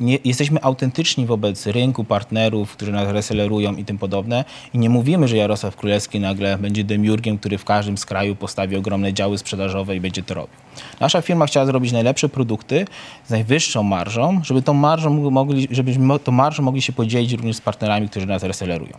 nie, 0.01 0.19
jesteśmy 0.25 0.63
autentyczni 0.63 1.27
wobec 1.27 1.67
rynku, 1.67 2.05
partnerów, 2.05 2.73
którzy 2.73 2.93
nas 2.93 3.13
resellerują 3.13 3.77
i 3.77 3.85
tym 3.85 3.99
podobne. 3.99 4.45
I 4.75 4.79
nie 4.79 4.91
mówimy, 4.91 5.29
że 5.29 5.37
Jarosław 5.37 5.77
Królewski 5.77 6.21
nagle 6.21 6.59
będzie 6.59 6.85
demiurgiem, 6.85 7.39
który 7.39 7.59
w 7.59 7.65
każdym 7.65 7.99
z 7.99 8.07
kraju 8.07 8.37
postawi 8.37 8.77
ogromne 8.77 9.13
działy 9.13 9.39
sprzedażowe 9.39 9.97
i 9.97 10.01
będzie 10.01 10.23
to 10.23 10.35
robił. 10.35 10.57
Nasza 11.01 11.23
firma 11.23 11.47
chciała 11.47 11.67
zrobić 11.67 11.93
najlepsze 11.93 12.29
produkty 12.29 12.87
z 13.27 13.31
najwyższą 13.31 13.83
marżą, 13.83 14.41
żeby 14.45 14.63
tą 14.63 14.75
marżą 14.75 15.31
mogli, 15.31 15.69
żebyśmy 15.71 16.19
tą 16.19 16.33
marżą 16.33 16.63
mogli 16.63 16.83
się 16.83 16.93
podzielić 16.93 17.33
również 17.33 17.57
z 17.57 17.61
partnerami, 17.61 18.09
którzy 18.09 18.27
nas 18.27 18.43
resellerują. 18.43 18.93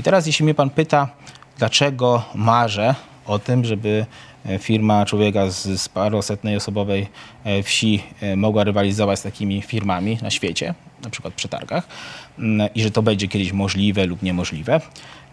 I 0.00 0.02
teraz, 0.02 0.26
jeśli 0.26 0.44
mnie 0.44 0.54
pan 0.54 0.70
pyta, 0.70 1.08
dlaczego 1.58 2.22
marzę 2.34 2.94
o 3.26 3.38
tym, 3.38 3.64
żeby 3.64 4.06
firma 4.58 5.06
człowieka 5.06 5.50
z, 5.50 5.80
z 5.80 5.88
parosetnej 5.88 6.56
osobowej 6.56 7.06
e, 7.44 7.62
wsi 7.62 8.02
e, 8.20 8.36
mogła 8.36 8.64
rywalizować 8.64 9.18
z 9.18 9.22
takimi 9.22 9.62
firmami 9.62 10.18
na 10.22 10.30
świecie, 10.30 10.74
na 11.04 11.10
przykład 11.10 11.34
przy 11.34 11.48
targach, 11.48 11.88
mm, 12.38 12.68
i 12.74 12.82
że 12.82 12.90
to 12.90 13.02
będzie 13.02 13.28
kiedyś 13.28 13.52
możliwe 13.52 14.06
lub 14.06 14.22
niemożliwe, 14.22 14.80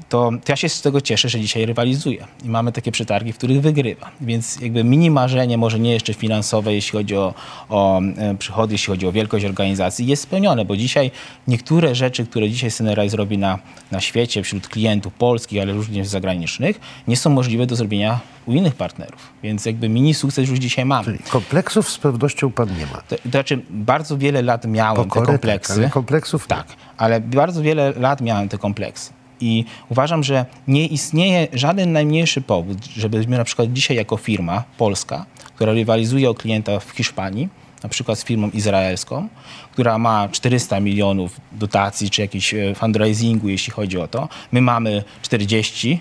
to, 0.10 0.32
to 0.46 0.52
ja 0.52 0.56
się 0.56 0.70
z 0.70 0.82
tego 0.82 1.02
cieszę, 1.02 1.30
że 1.30 1.40
dzisiaj 1.40 1.66
rywalizuje. 1.66 2.26
I 2.46 2.50
mamy 2.50 2.72
takie 2.72 2.92
przetargi, 2.92 3.34
w 3.34 3.38
których 3.38 3.62
wygrywa. 3.62 4.12
Więc 4.22 4.60
jakby 4.62 4.84
mini 4.84 5.12
marzenie, 5.12 5.58
może 5.58 5.80
nie 5.80 5.94
jeszcze 5.94 6.14
finansowe, 6.14 6.74
jeśli 6.74 6.92
chodzi 6.92 7.16
o, 7.16 7.34
o 7.70 8.02
e, 8.18 8.36
przychody, 8.36 8.74
jeśli 8.74 8.92
chodzi 8.92 9.08
o 9.08 9.12
wielkość 9.12 9.46
organizacji, 9.46 10.08
jest 10.08 10.24
spełnione, 10.24 10.66
bo 10.66 10.78
dzisiaj 10.78 11.12
niektóre 11.48 11.96
rzeczy, 11.96 12.26
które 12.26 12.50
dzisiaj 12.50 12.72
Synerise 12.72 13.18
robi 13.18 13.38
na, 13.38 13.60
na 13.92 14.02
świecie, 14.02 14.44
wśród 14.44 14.68
klientów 14.68 15.14
polskich, 15.14 15.62
ale 15.62 15.74
również 15.74 16.08
zagranicznych, 16.08 16.80
nie 17.08 17.18
są 17.18 17.30
możliwe 17.30 17.66
do 17.66 17.76
zrobienia 17.76 18.20
u 18.46 18.54
innych 18.54 18.76
partnerów. 18.76 19.34
Więc 19.44 19.66
jakby 19.66 19.90
mini 19.90 20.14
sukces 20.14 20.50
już 20.50 20.60
dzisiaj 20.60 20.86
mamy. 20.86 21.06
Czyli 21.06 21.20
kompleksów 21.30 21.90
z 21.90 21.98
pewnością 21.98 22.52
pan 22.52 22.70
nie 22.78 22.86
ma. 22.86 23.02
To, 23.08 23.16
to 23.16 23.30
znaczy, 23.30 23.62
bardzo 23.70 24.18
wiele 24.18 24.42
lat 24.42 24.66
miałem 24.66 24.96
Pokorę, 24.96 25.26
te 25.26 25.32
kompleksy. 25.32 25.74
Tak, 25.74 25.78
ale 25.78 25.90
kompleksów 25.90 26.42
nie. 26.42 26.48
Tak, 26.48 26.68
ale 26.98 27.22
bardzo 27.22 27.62
wiele 27.62 27.94
lat 27.98 28.22
miałem 28.22 28.50
te 28.50 28.58
kompleksy. 28.58 29.19
I 29.42 29.66
uważam, 29.90 30.24
że 30.24 30.46
nie 30.68 30.88
istnieje 30.88 31.48
żaden 31.54 31.92
najmniejszy 31.92 32.42
powód, 32.42 32.78
żebyśmy 32.98 33.38
na 33.38 33.44
przykład 33.44 33.74
dzisiaj 33.74 33.98
jako 33.98 34.18
firma 34.18 34.64
polska, 34.78 35.26
która 35.56 35.74
rywalizuje 35.74 36.30
o 36.30 36.34
klienta 36.34 36.80
w 36.80 36.90
Hiszpanii, 36.90 37.50
na 37.84 37.90
przykład 37.90 38.20
z 38.20 38.24
firmą 38.24 38.50
izraelską, 38.50 39.28
która 39.72 39.98
ma 39.98 40.30
400 40.30 40.80
milionów 40.80 41.42
dotacji 41.52 42.10
czy 42.10 42.22
jakiegoś 42.22 42.54
e, 42.54 42.76
fundraisingu, 42.76 43.50
jeśli 43.50 43.74
chodzi 43.74 43.98
o 43.98 44.08
to. 44.08 44.30
My 44.52 44.62
mamy 44.62 45.04
40 45.22 46.00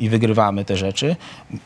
i 0.00 0.08
wygrywamy 0.08 0.64
te 0.64 0.76
rzeczy, 0.76 1.16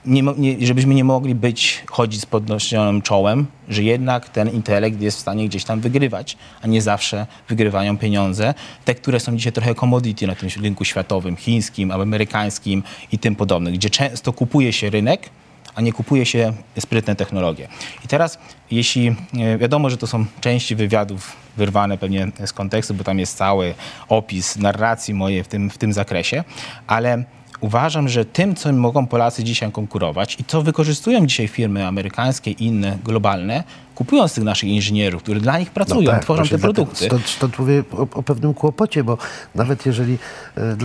nie, 0.07 0.23
nie, 0.23 0.67
żebyśmy 0.67 0.95
nie 0.95 1.05
mogli 1.05 1.35
być, 1.35 1.85
chodzić 1.91 2.21
z 2.21 2.27
podniesionym 2.27 3.03
czołem, 3.03 3.47
że 3.69 3.83
jednak 3.83 4.29
ten 4.29 4.49
intelekt 4.49 5.01
jest 5.01 5.17
w 5.17 5.21
stanie 5.21 5.49
gdzieś 5.49 5.65
tam 5.65 5.81
wygrywać, 5.81 6.37
a 6.63 6.67
nie 6.67 6.83
zawsze 6.83 7.27
wygrywają 7.49 7.99
pieniądze, 7.99 8.55
te, 8.85 8.95
które 8.95 9.21
są 9.21 9.37
dzisiaj 9.37 9.53
trochę 9.53 9.75
commodity 9.75 10.27
na 10.27 10.35
tym 10.35 10.49
rynku 10.63 10.85
światowym, 10.85 11.37
chińskim, 11.37 11.91
amerykańskim 11.91 12.83
i 13.13 13.19
tym 13.19 13.37
podobnym, 13.37 13.75
gdzie 13.75 13.91
często 13.91 14.33
kupuje 14.33 14.73
się 14.73 14.91
rynek, 14.91 15.31
a 15.75 15.81
nie 15.81 15.93
kupuje 15.93 16.27
się 16.27 16.53
sprytne 16.79 17.17
technologie. 17.17 17.69
I 18.05 18.09
teraz, 18.09 18.39
jeśli 18.71 19.09
e, 19.09 19.59
wiadomo, 19.59 19.91
że 19.91 19.97
to 19.97 20.07
są 20.07 20.25
części 20.41 20.77
wywiadów 20.77 21.37
wyrwane 21.57 21.99
pewnie 21.99 22.29
z 22.47 22.53
kontekstu, 22.53 22.95
bo 22.95 23.05
tam 23.05 23.19
jest 23.19 23.37
cały 23.37 23.75
opis 24.09 24.57
narracji 24.57 25.15
mojej 25.15 25.45
w 25.45 25.49
tym, 25.49 25.71
w 25.71 25.79
tym 25.79 25.93
zakresie, 25.93 26.45
ale 26.87 27.25
uważam, 27.63 28.09
że 28.09 28.25
tym, 28.25 28.55
co 28.55 28.73
mogą 28.73 29.07
Polacy 29.07 29.45
dzisiaj 29.45 29.73
konkurować 29.73 30.41
i 30.41 30.45
co 30.45 30.63
wykorzystują 30.63 31.27
dzisiaj 31.27 31.49
firmy 31.49 31.87
amerykańskie 31.87 32.51
i 32.51 32.65
inne 32.67 32.99
globalne, 33.05 33.65
kupując 33.95 34.35
tych 34.35 34.45
naszych 34.45 34.69
inżynierów, 34.69 35.23
którzy 35.23 35.41
dla 35.41 35.59
nich 35.59 35.71
pracują, 35.71 36.19
tworzą 36.21 36.21
No 36.29 36.35
właśnie 36.35 36.59
te 36.59 36.59
dlatego 36.59 36.75
produkty. 36.75 37.07
Stąd, 37.07 37.27
stąd 37.27 37.59
mówię 37.59 37.85
o, 37.93 38.01
o 38.01 38.23
pewnym 38.23 38.55
kłopocie, 38.55 39.05
bo 39.05 39.19
nawet 39.55 39.87
jeżeli, 39.87 40.19
e, 40.57 40.77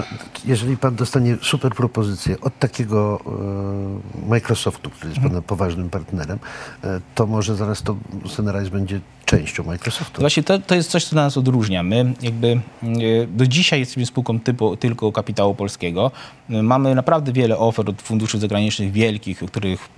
jeżeli 0.45 0.77
pan 0.77 0.95
dostanie 0.95 1.37
super 1.41 1.71
propozycję 1.71 2.41
od 2.41 2.59
takiego 2.59 3.19
e, 4.25 4.29
Microsoftu, 4.29 4.89
który 4.89 5.09
jest 5.09 5.17
Mhm. 5.17 5.33
pana 5.33 5.41
poważnym 5.41 5.89
partnerem, 5.89 6.39
e, 6.83 7.01
to 7.15 7.27
może 7.27 7.55
zaraz 7.55 7.83
to 7.83 7.95
Sunrise 8.25 8.69
będzie 8.71 8.99
częścią 9.27 9.63
Microsoftu. 9.63 10.21
Właśnie 10.21 10.43
to, 10.43 10.59
to 10.59 10.75
jest 10.75 10.91
coś, 10.91 11.05
co 11.05 11.15
nas 11.15 11.37
odróżnia. 11.37 11.83
My 11.83 12.13
jakby 12.21 12.47
e, 12.47 12.59
do 13.27 13.47
dzisiaj 13.47 13.79
jesteśmy 13.79 14.05
spółką 14.05 14.39
typu 14.39 14.77
tylko 14.77 15.11
kapitału 15.11 15.55
polskiego. 15.55 16.11
E, 16.49 16.63
Mamy 16.63 16.95
naprawdę 16.95 17.31
wiele 17.31 17.57
ofert 17.57 17.89
od 17.89 18.01
funduszy 18.01 18.39
zagranicznych 18.39 18.91
wielkich, 18.91 19.43
o 19.43 19.45
których 19.47 19.89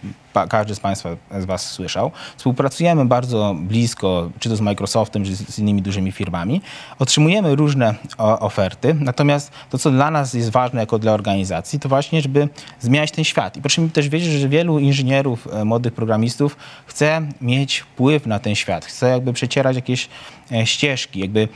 każdy 0.49 0.75
z 0.75 0.79
Państwa 0.79 1.09
z 1.39 1.45
Was 1.45 1.71
słyszał. 1.71 2.11
Współpracujemy 2.37 3.05
bardzo 3.05 3.55
blisko, 3.59 4.29
czy 4.39 4.49
to 4.49 4.55
z 4.55 4.61
Microsoftem, 4.61 5.25
czy 5.25 5.35
z, 5.35 5.59
innymi 5.59 5.81
dużymi 5.81 6.11
firmami. 6.11 6.61
Otrzymujemy 6.99 7.55
różne 7.55 7.95
oferty, 8.17 8.95
natomiast 8.99 9.51
to, 9.69 9.77
co 9.77 9.91
dla 9.91 10.11
nas 10.11 10.33
jest 10.33 10.49
ważne 10.49 10.79
jako 10.79 10.99
dla 10.99 11.13
organizacji, 11.13 11.79
to 11.79 11.89
właśnie, 11.89 12.21
żeby 12.21 12.49
zmieniać 12.79 13.11
ten 13.11 13.23
świat. 13.23 13.57
I 13.57 13.61
proszę 13.61 13.81
mi 13.81 13.89
też 13.89 14.09
wiedzieć, 14.09 14.31
że 14.31 14.49
wielu 14.49 14.79
inżynierów, 14.79 15.47
e, 15.51 15.65
młodych 15.65 15.93
programistów 15.93 16.57
chce 16.85 17.21
mieć 17.41 17.79
wpływ 17.79 18.25
na 18.25 18.39
ten 18.39 18.55
świat, 18.55 18.85
chce 18.85 19.18
jakby 19.19 19.33
przecierać 19.33 19.75
jakieś 19.75 20.09
e, 20.51 20.65
ścieżki, 20.65 21.19
jakby 21.19 21.47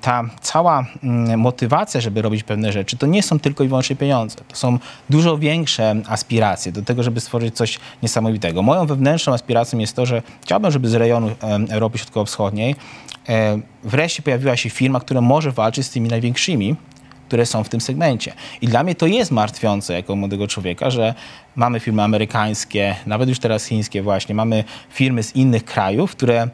ta 0.00 0.24
cała 0.40 0.86
mm, 1.02 1.40
motywacja, 1.40 2.00
żeby 2.00 2.22
robić 2.22 2.42
pewne 2.42 2.72
rzeczy, 2.72 2.96
to 2.96 3.06
nie 3.06 3.22
są 3.22 3.38
tylko 3.38 3.64
i 3.64 3.68
wyłącznie 3.68 3.96
pieniądze. 3.96 4.36
To 4.48 4.56
są 4.56 4.78
dużo 5.10 5.38
większe 5.38 5.96
aspiracje 6.08 6.72
do 6.72 6.82
tego, 6.82 7.02
żeby 7.02 7.20
stworzyć 7.20 7.56
coś 7.56 7.78
niesamowitego. 8.02 8.62
Moją 8.62 8.86
wewnętrzną 8.86 9.32
aspiracją 9.34 9.78
jest 9.78 9.96
to, 9.96 10.06
że 10.06 10.22
chciałbym, 10.42 10.70
żeby 10.70 10.88
z 10.88 10.94
rejonu 10.94 11.30
Europy 11.70 11.98
Środkowo-Wschodniej 11.98 12.76
e, 13.28 13.58
wreszcie 13.84 14.22
pojawiła 14.22 14.56
się 14.56 14.70
firma, 14.70 15.00
która 15.00 15.20
może 15.20 15.52
walczyć 15.52 15.86
z 15.86 15.90
tymi 15.90 16.08
największymi, 16.08 16.76
które 17.28 17.46
są 17.46 17.64
w 17.64 17.68
tym 17.68 17.80
segmencie. 17.80 18.32
I 18.60 18.68
dla 18.68 18.82
mnie 18.82 18.94
to 18.94 19.06
jest 19.06 19.30
martwiące 19.30 19.92
jako 19.92 20.16
młodego 20.16 20.48
człowieka, 20.48 20.90
że 20.90 21.14
mamy 21.56 21.80
firmy 21.80 22.02
amerykańskie, 22.02 22.96
nawet 23.06 23.28
już 23.28 23.38
teraz 23.38 23.66
chińskie 23.66 24.02
właśnie, 24.02 24.34
mamy 24.34 24.64
firmy 24.90 25.22
z 25.22 25.36
innych 25.36 25.64
krajów, 25.64 26.10
które 26.10 26.48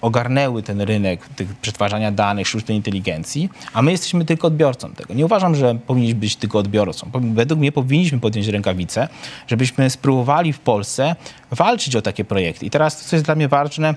ogarnęły 0.00 0.62
ten 0.62 0.80
rynek 0.80 1.28
tych 1.28 1.54
przetwarzania 1.54 2.12
danych, 2.12 2.48
sztucznej 2.48 2.76
inteligencji, 2.76 3.48
a 3.72 3.82
my 3.82 3.90
jesteśmy 3.90 4.24
tylko 4.24 4.46
odbiorcą 4.46 4.92
tego. 4.92 5.14
Nie 5.14 5.24
uważam, 5.24 5.54
że 5.54 5.74
powinniśmy 5.74 6.20
być 6.20 6.36
tylko 6.36 6.58
odbiorcą. 6.58 7.10
Według 7.14 7.60
mnie 7.60 7.72
powinniśmy 7.72 8.20
podjąć 8.20 8.46
rękawice, 8.46 9.08
żebyśmy 9.46 9.90
spróbowali 9.90 10.52
w 10.52 10.58
Polsce 10.58 11.16
walczyć 11.50 11.96
o 11.96 12.02
takie 12.02 12.24
projekty. 12.24 12.66
I 12.66 12.70
teraz 12.70 13.06
co 13.06 13.16
jest 13.16 13.26
dla 13.26 13.34
mnie 13.34 13.48
ważne, 13.48 13.94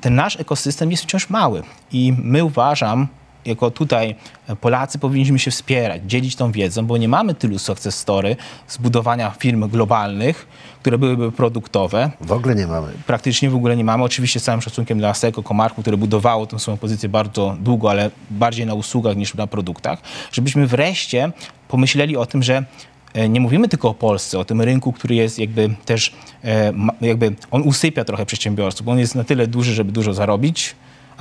ten 0.00 0.14
nasz 0.14 0.40
ekosystem 0.40 0.90
jest 0.90 1.02
wciąż 1.02 1.30
mały 1.30 1.62
i 1.92 2.14
my 2.22 2.44
uważam, 2.44 3.08
jako 3.44 3.70
tutaj 3.70 4.14
Polacy 4.60 4.98
powinniśmy 4.98 5.38
się 5.38 5.50
wspierać, 5.50 6.02
dzielić 6.06 6.36
tą 6.36 6.52
wiedzą, 6.52 6.86
bo 6.86 6.96
nie 6.96 7.08
mamy 7.08 7.34
tylu 7.34 7.58
success 7.58 7.98
story 7.98 8.36
zbudowania 8.68 9.30
firm 9.30 9.68
globalnych, 9.68 10.46
które 10.80 10.98
byłyby 10.98 11.32
produktowe. 11.32 12.10
W 12.20 12.32
ogóle 12.32 12.54
nie 12.54 12.66
mamy. 12.66 12.88
Praktycznie 13.06 13.50
w 13.50 13.54
ogóle 13.54 13.76
nie 13.76 13.84
mamy. 13.84 14.04
Oczywiście 14.04 14.40
z 14.40 14.42
całym 14.42 14.62
szacunkiem 14.62 14.98
dla 14.98 15.14
Seko, 15.14 15.42
Komarku, 15.42 15.82
które 15.82 15.96
budowało 15.96 16.46
tę 16.46 16.58
swoją 16.58 16.76
pozycję 16.76 17.08
bardzo 17.08 17.56
długo, 17.60 17.90
ale 17.90 18.10
bardziej 18.30 18.66
na 18.66 18.74
usługach 18.74 19.16
niż 19.16 19.34
na 19.34 19.46
produktach, 19.46 19.98
żebyśmy 20.32 20.66
wreszcie 20.66 21.32
pomyśleli 21.68 22.16
o 22.16 22.26
tym, 22.26 22.42
że 22.42 22.64
e, 23.14 23.28
nie 23.28 23.40
mówimy 23.40 23.68
tylko 23.68 23.88
o 23.88 23.94
Polsce, 23.94 24.38
o 24.38 24.44
tym 24.44 24.62
rynku, 24.62 24.92
który 24.92 25.14
jest 25.14 25.38
jakby 25.38 25.74
też, 25.84 26.12
e, 26.44 26.72
jakby 27.00 27.34
on 27.50 27.62
usypia 27.62 28.04
trochę 28.04 28.26
przedsiębiorców, 28.26 28.86
bo 28.86 28.92
on 28.92 28.98
jest 28.98 29.14
na 29.14 29.24
tyle 29.24 29.46
duży, 29.46 29.74
żeby 29.74 29.92
dużo 29.92 30.14
zarobić, 30.14 30.74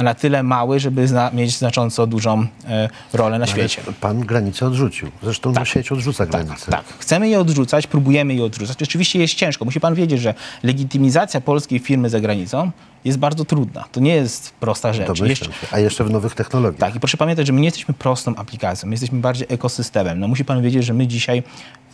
na 0.04 0.13
tyle 0.13 0.44
mały, 0.44 0.80
żeby 0.80 1.08
zna, 1.08 1.32
mieć 1.34 1.58
znacząco 1.58 2.08
dużą 2.08 2.48
e, 2.68 2.89
rolę 3.13 3.39
na 3.39 3.48
świecie. 3.48 3.82
Ale 3.86 3.94
pan 3.94 4.20
granicę 4.20 4.66
odrzucił. 4.66 5.08
Zresztą 5.24 5.51
no, 5.51 5.66
sieć 5.66 5.92
odrzuca 5.92 6.25
granicę. 6.25 6.72
Tak, 6.72 6.84
chcemy 7.00 7.30
je 7.30 7.39
odrzucać, 7.39 7.88
próbujemy 7.88 8.34
je 8.34 8.44
odrzucać. 8.44 8.84
Oczywiście 8.84 9.20
jest 9.20 9.34
ciężko. 9.34 9.66
Musi 9.66 9.80
pan 9.80 9.96
wiedzieć, 9.96 10.22
że 10.22 10.34
legitymizacja 10.63 11.42
polskiej 11.42 11.80
firmy 11.80 12.10
za 12.10 12.20
granicą 12.20 12.72
jest 13.06 13.18
bardzo 13.18 13.46
trudna. 13.46 13.84
To 13.92 14.00
nie 14.00 14.16
jest 14.16 14.54
prosta 14.54 14.94
rzecz. 14.94 15.08
Domyślam 15.08 15.30
Jeszcze- 15.30 15.68
się. 15.68 15.68
A 15.72 15.80
jeszcze 15.80 16.04
w 16.04 16.10
nowych 16.12 16.36
technologiach. 16.36 16.80
tak, 16.80 16.96
i 16.96 17.00
proszę 17.00 17.18
pamiętać, 17.18 17.48
że 17.48 17.54
my 17.54 17.62
nie 17.62 17.68
jesteśmy 17.68 17.94
prostą 17.94 18.36
aplikacją, 18.36 18.88
my 18.89 18.94
jesteśmy 18.94 19.20
bardziej 19.20 19.48
ekosystemem. 19.50 20.20
No 20.20 20.27
musi 20.27 20.46
pan 20.46 20.62
wiedzieć, 20.62 20.86
że 20.86 20.94
my 20.94 21.08
dzisiaj 21.08 21.44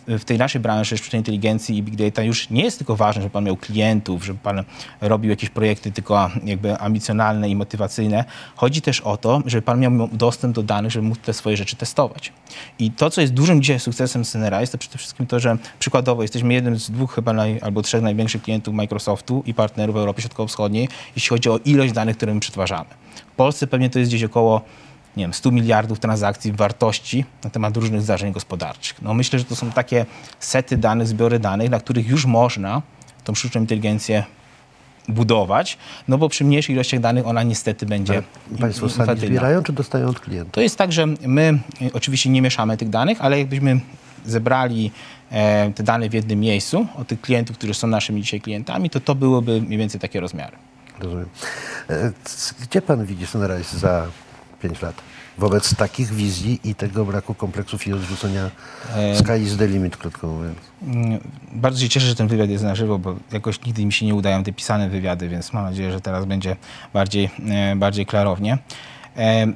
w 0.08 0.24
tej 0.24 0.38
naszej 0.38 0.60
branży 0.60 0.98
sztucznej 0.98 1.20
inteligencji 1.20 1.76
i 1.76 1.82
big 1.82 1.96
data 1.96 2.22
już 2.22 2.50
nie 2.50 2.62
jest 2.62 2.78
tylko 2.78 2.96
ważne, 2.96 3.22
żeby 3.22 3.32
pan 3.32 3.44
miał 3.44 3.56
klientów, 3.56 4.24
żeby 4.24 4.38
pan 4.38 4.64
robił 5.00 5.30
jakieś 5.30 5.50
projekty 5.50 5.92
tylko 5.92 6.30
jakby 6.44 6.78
ambicjonalne 6.78 7.48
i 7.48 7.56
motywacyjne. 7.56 8.24
Chodzi 8.56 8.82
też 8.82 9.00
o 9.00 9.16
to, 9.16 9.42
żeby 9.46 9.62
pan 9.62 9.80
miał 9.80 10.08
dostęp 10.12 10.54
do 10.54 10.62
danych, 10.62 10.92
żeby 10.92 11.08
móc 11.08 11.18
te 11.18 11.32
swoje 11.32 11.56
rzeczy 11.56 11.76
testować. 11.76 12.32
I 12.78 12.90
to, 12.90 13.10
co 13.10 13.20
jest 13.20 13.32
dużym 13.32 13.62
dzisiaj 13.62 13.80
sukcesem 13.80 14.24
Synerise, 14.24 14.72
to 14.72 14.78
przede 14.78 14.98
wszystkim 14.98 15.26
to, 15.26 15.40
że 15.40 15.56
przykładowo 15.78 16.22
jesteśmy 16.22 16.54
jednym 16.54 16.78
z 16.78 16.90
dwóch 16.90 17.14
chyba 17.14 17.32
naj, 17.32 17.60
albo 17.62 17.82
trzech 17.82 18.02
największych 18.02 18.42
klientów 18.42 18.74
Microsoftu 18.74 19.42
i 19.46 19.54
partnerów 19.54 19.94
w 19.94 19.98
Europie 19.98 20.22
Środkowo-Wschodniej, 20.22 20.88
jeśli 21.16 21.28
chodzi 21.28 21.50
o 21.50 21.58
ilość 21.64 21.92
danych, 21.92 22.16
które 22.16 22.34
my 22.34 22.40
przetwarzamy. 22.40 22.90
W 23.32 23.36
Polsce 23.36 23.66
pewnie 23.66 23.90
to 23.90 23.98
jest 23.98 24.10
gdzieś 24.10 24.24
około 24.24 24.60
nie 25.16 25.24
wiem, 25.24 25.34
100 25.34 25.50
miliardów 25.50 25.98
transakcji 26.00 26.52
wartości 26.52 27.24
na 27.44 27.50
temat 27.50 27.76
różnych 27.76 28.02
zdarzeń 28.02 28.32
gospodarczych. 28.32 29.02
No 29.02 29.14
myślę, 29.14 29.38
że 29.38 29.44
to 29.44 29.56
są 29.56 29.72
takie 29.72 30.06
sety 30.40 30.76
danych, 30.76 31.06
zbiory 31.06 31.38
danych, 31.38 31.70
na 31.70 31.78
których 31.80 32.08
już 32.08 32.26
można 32.26 32.82
tą 33.24 33.34
sztuczną 33.34 33.60
inteligencję 33.60 34.24
budować, 35.08 35.78
no 36.08 36.18
bo 36.18 36.28
przy 36.28 36.44
mniejszych 36.44 36.74
ilościach 36.74 37.00
danych 37.00 37.26
ona 37.26 37.42
niestety 37.42 37.86
będzie 37.86 38.22
Państwo 38.60 38.86
in- 38.86 38.92
sami 38.92 39.00
infantylna. 39.02 39.26
zbierają, 39.36 39.62
czy 39.62 39.72
dostają 39.72 40.08
od 40.08 40.20
klientów? 40.20 40.52
To 40.54 40.60
jest 40.60 40.76
tak, 40.78 40.92
że 40.92 41.06
my 41.06 41.58
y, 41.82 41.92
oczywiście 41.92 42.30
nie 42.30 42.42
mieszamy 42.42 42.76
tych 42.76 42.88
danych, 42.90 43.20
ale 43.20 43.38
jakbyśmy 43.38 43.80
zebrali 44.26 44.90
e, 45.30 45.70
te 45.72 45.82
dane 45.82 46.08
w 46.08 46.14
jednym 46.14 46.40
miejscu 46.40 46.86
od 46.96 47.08
tych 47.08 47.20
klientów, 47.20 47.58
którzy 47.58 47.74
są 47.74 47.86
naszymi 47.86 48.22
dzisiaj 48.22 48.40
klientami, 48.40 48.90
to 48.90 49.00
to 49.00 49.14
byłoby 49.14 49.62
mniej 49.62 49.78
więcej 49.78 50.00
takie 50.00 50.20
rozmiary. 50.20 50.56
Rozumiem. 51.00 51.28
E, 51.90 52.12
Gdzie 52.62 52.82
pan 52.82 53.06
widzi 53.06 53.26
Sunrise 53.26 53.78
za 53.78 54.06
5 54.68 54.82
lat? 54.82 54.94
Wobec 55.38 55.74
takich 55.76 56.10
wizji 56.12 56.60
i 56.64 56.74
tego 56.74 57.04
braku 57.04 57.34
kompleksów 57.34 57.86
i 57.86 57.92
odrzucenia 57.92 58.50
sky 59.14 59.42
is 59.42 59.56
the 59.56 59.66
limit, 59.66 59.96
krótko 59.96 60.26
mówiąc. 60.26 60.58
Mm, 60.82 61.18
Bardzo 61.52 61.80
się 61.80 61.88
cieszę, 61.88 62.06
że 62.06 62.14
ten 62.14 62.28
wywiad 62.28 62.50
jest 62.50 62.64
na 62.64 62.74
żywo, 62.74 62.98
bo 62.98 63.14
jakoś 63.32 63.64
nigdy 63.66 63.86
mi 63.86 63.92
się 63.92 64.06
nie 64.06 64.14
udają 64.14 64.44
te 64.44 64.52
pisane 64.52 64.88
wywiady, 64.88 65.28
więc 65.28 65.52
mam 65.52 65.64
nadzieję, 65.64 65.92
że 65.92 66.00
teraz 66.00 66.24
będzie 66.24 66.56
bardziej, 66.94 67.30
e, 67.50 67.76
bardziej 67.76 68.06
klarownie. 68.06 68.58
E, 69.16 69.46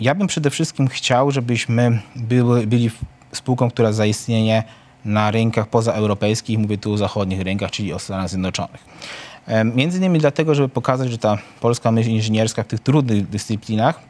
Ja 0.00 0.14
bym 0.14 0.26
przede 0.26 0.50
wszystkim 0.50 0.88
chciał, 0.88 1.30
żebyśmy 1.30 2.00
byli 2.66 2.90
w- 2.90 2.98
spółką, 3.32 3.70
która 3.70 3.92
zaistnieje 3.92 4.62
na 5.04 5.30
rynkach 5.30 5.68
pozaeuropejskich, 5.68 6.58
mówię 6.58 6.78
tu 6.78 6.92
o 6.92 6.96
zachodnich 6.96 7.40
rynkach, 7.40 7.70
czyli 7.70 7.92
o 7.92 7.98
Stanach 7.98 8.28
Zjednoczonych. 8.28 8.84
E, 9.46 9.64
Między 9.64 9.98
innymi 9.98 10.18
dlatego, 10.18 10.54
żeby 10.54 10.68
pokazać, 10.68 11.10
że 11.10 11.18
ta 11.18 11.38
polska 11.60 11.92
myśl 11.92 12.10
inżynierska 12.10 12.62
w 12.62 12.66
tych 12.66 12.80
trudnych 12.80 13.28
dyscyplinach 13.28 14.00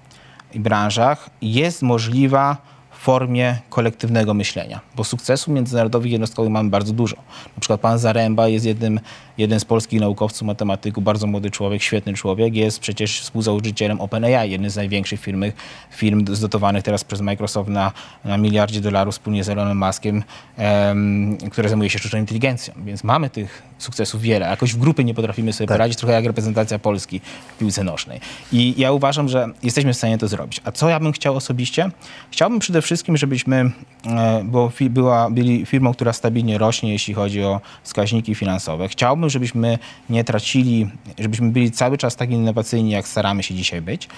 i 0.54 0.60
branżach 0.60 1.30
jest 1.42 1.82
możliwa 1.82 2.56
formie 3.02 3.58
kolektywnego 3.70 4.34
myślenia, 4.34 4.80
bo 4.96 5.04
sukcesów 5.04 5.54
międzynarodowych 5.54 6.12
jednostkowych 6.12 6.50
mamy 6.50 6.70
bardzo 6.70 6.92
dużo. 6.92 7.16
Na 7.56 7.60
przykład 7.60 7.80
pan 7.80 7.98
Zaręba 7.98 8.48
jest 8.48 8.66
jednym, 8.66 9.00
jeden 9.38 9.60
z 9.60 9.64
polskich 9.64 10.00
naukowców, 10.00 10.42
matematyków, 10.42 11.04
bardzo 11.04 11.26
młody 11.26 11.50
człowiek, 11.50 11.82
świetny 11.82 12.14
człowiek, 12.14 12.54
jest 12.54 12.80
przecież 12.80 13.20
współzałożycielem 13.20 14.00
OpenAI, 14.00 14.50
jednej 14.50 14.70
z 14.70 14.76
największych 14.76 15.20
firm, 15.20 15.44
firm 15.90 16.34
zdotowanych 16.34 16.82
teraz 16.82 17.04
przez 17.04 17.20
Microsoft 17.20 17.70
na, 17.70 17.92
na 18.24 18.36
miliardzie 18.36 18.80
dolarów 18.80 19.14
wspólnie 19.14 19.44
z 19.44 19.48
Elonem 19.48 19.78
Muskiem, 19.86 20.22
em, 20.56 21.38
które 21.50 21.68
zajmuje 21.68 21.90
się 21.90 21.98
sztuczną 21.98 22.18
inteligencją. 22.18 22.74
Więc 22.84 23.04
mamy 23.04 23.30
tych 23.30 23.62
sukcesów 23.78 24.20
wiele. 24.22 24.46
Jakoś 24.46 24.74
w 24.74 24.78
grupy 24.78 25.04
nie 25.04 25.14
potrafimy 25.14 25.52
sobie 25.52 25.68
poradzić, 25.68 25.98
trochę 25.98 26.12
jak 26.14 26.24
reprezentacja 26.24 26.78
Polski 26.78 27.20
w 27.54 27.58
piłce 27.58 27.84
nożnej. 27.84 28.20
I 28.52 28.74
ja 28.76 28.92
uważam, 28.92 29.28
że 29.28 29.48
jesteśmy 29.62 29.92
w 29.92 29.96
stanie 29.96 30.18
to 30.18 30.28
zrobić. 30.28 30.60
A 30.64 30.72
co 30.72 30.88
ja 30.88 31.00
bym 31.00 31.12
chciał 31.12 31.36
osobiście? 31.36 31.90
Chciałbym 32.30 32.58
przede 32.58 32.82
wszystkim, 32.82 32.91
żebyśmy, 33.14 33.70
e, 34.06 34.42
bo 34.44 34.72
była, 34.90 35.30
byli 35.30 35.66
firmą, 35.66 35.94
która 35.94 36.12
stabilnie 36.12 36.58
rośnie, 36.58 36.92
jeśli 36.92 37.14
chodzi 37.14 37.42
o 37.42 37.60
wskaźniki 37.82 38.34
finansowe. 38.34 38.88
Chciałbym, 38.88 39.30
żebyśmy 39.30 39.78
nie 40.10 40.24
tracili, 40.24 40.90
żebyśmy 41.18 41.50
byli 41.50 41.70
cały 41.70 41.98
czas 41.98 42.16
tak 42.16 42.30
innowacyjni, 42.30 42.90
jak 42.90 43.08
staramy 43.08 43.42
się 43.42 43.54
dzisiaj 43.54 43.82
być. 43.82 44.08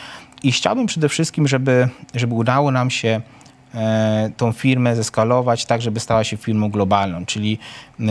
I 0.43 0.53
chciałbym 0.53 0.87
przede 0.87 1.09
wszystkim, 1.09 1.49
żeby, 1.49 1.89
żeby 2.15 2.35
udało 2.35 2.71
nam 2.71 2.91
się 2.91 3.21
e, 3.75 4.31
tą 4.37 4.53
firmę 4.53 4.97
zeskalować 4.97 5.67
tak, 5.67 5.83
żeby 5.83 6.01
stała 6.01 6.25
się 6.25 6.37
firmą 6.37 6.71
globalną, 6.71 7.27
czyli 7.27 7.59
e, 8.01 8.05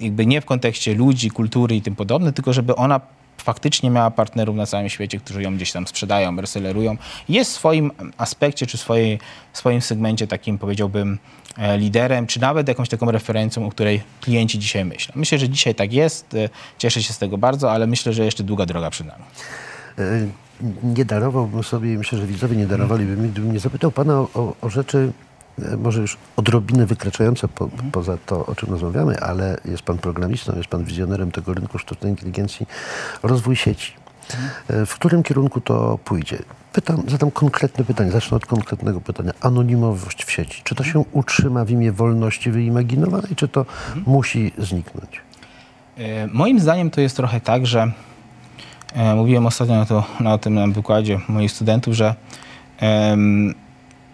jakby 0.00 0.26
nie 0.26 0.40
w 0.40 0.44
kontekście 0.44 0.94
ludzi, 0.94 1.30
kultury 1.30 1.76
i 1.76 1.82
tym 1.82 1.96
podobne, 1.96 2.32
tylko 2.32 2.52
żeby 2.52 2.76
ona 2.76 3.00
faktycznie 3.46 3.90
miała 3.90 4.10
partnerów 4.10 4.56
na 4.56 4.66
całym 4.66 4.88
świecie, 4.88 5.18
którzy 5.18 5.42
ją 5.42 5.56
gdzieś 5.56 5.72
tam 5.72 5.86
sprzedają, 5.86 6.36
resellerują. 6.36 6.96
Jest 7.28 7.50
w 7.52 7.54
swoim 7.54 7.92
aspekcie, 8.18 8.66
czy 8.66 8.78
swojej, 8.78 9.18
swoim 9.52 9.80
segmencie 9.80 10.26
takim, 10.26 10.58
powiedziałbym, 10.58 11.18
e, 11.58 11.78
liderem, 11.78 12.26
czy 12.26 12.40
nawet 12.40 12.68
jakąś 12.68 12.88
taką 12.88 13.10
referencją, 13.10 13.66
o 13.66 13.70
której 13.70 14.02
klienci 14.20 14.58
dzisiaj 14.58 14.84
myślą. 14.84 15.12
Myślę, 15.16 15.38
że 15.38 15.48
dzisiaj 15.48 15.74
tak 15.74 15.92
jest, 15.92 16.34
e, 16.34 16.48
cieszę 16.78 17.02
się 17.02 17.12
z 17.12 17.18
tego 17.18 17.38
bardzo, 17.38 17.72
ale 17.72 17.86
myślę, 17.86 18.12
że 18.12 18.24
jeszcze 18.24 18.42
długa 18.44 18.66
droga 18.66 18.90
przed 18.90 19.06
nami. 19.06 19.24
E, 19.98 20.02
Nie 20.82 21.04
darowałbym 21.04 21.62
sobie 21.62 21.98
myślę, 21.98 22.18
że 22.18 22.26
widzowie 22.26 22.56
nie 22.56 22.66
darowaliby 22.66 23.16
mi, 23.16 23.28
gdybym 23.28 23.52
nie 23.52 23.60
zapytał 23.60 23.90
pana 23.90 24.14
o, 24.20 24.54
o, 24.62 24.70
rzeczy 24.70 25.12
może 25.78 26.00
już 26.00 26.16
odrobinę 26.36 26.86
wykraczające 26.86 27.48
po, 27.48 27.68
poza 27.92 28.16
to, 28.26 28.46
o 28.46 28.54
czym 28.54 28.70
rozmawiamy, 28.70 29.20
ale 29.20 29.56
jest 29.64 29.82
pan 29.82 29.98
programistą, 29.98 30.56
jest 30.56 30.68
pan 30.68 30.84
wizjonerem 30.84 31.32
tego 31.32 31.54
rynku 31.54 31.78
sztucznej 31.78 32.10
inteligencji, 32.10 32.66
rozwój 33.22 33.56
sieci. 33.56 33.92
E, 34.68 34.86
W 34.86 34.94
którym 34.94 35.22
kierunku 35.22 35.60
to 35.60 35.98
pójdzie? 36.04 36.38
Pytam, 36.72 37.02
zadam 37.08 37.30
konkretne 37.30 37.84
pytanie, 37.84 38.10
zacznę 38.10 38.36
od 38.36 38.46
konkretnego 38.46 39.00
pytania. 39.00 39.32
Anonimowość 39.40 40.24
w 40.24 40.30
sieci. 40.30 40.60
Czy 40.64 40.74
to 40.74 40.84
się 40.84 41.04
utrzyma 41.12 41.64
w 41.64 41.70
imię 41.70 41.92
wolności 41.92 42.50
wyimaginowanej, 42.50 43.36
czy 43.36 43.48
to 43.48 43.66
musi 44.06 44.52
zniknąć? 44.58 45.20
E, 45.98 46.26
Moim 46.26 46.60
zdaniem 46.60 46.90
to 46.90 47.00
jest 47.00 47.16
trochę 47.16 47.40
tak, 47.40 47.66
że 47.66 47.92
e, 48.94 49.14
mówiłem 49.14 49.46
ostatnio 49.46 49.74
na, 49.74 49.86
to, 49.86 50.04
na 50.20 50.38
tym 50.38 50.54
na 50.54 50.66
wykładzie 50.66 51.20
moich 51.28 51.52
studentów, 51.52 51.94
że 51.94 52.14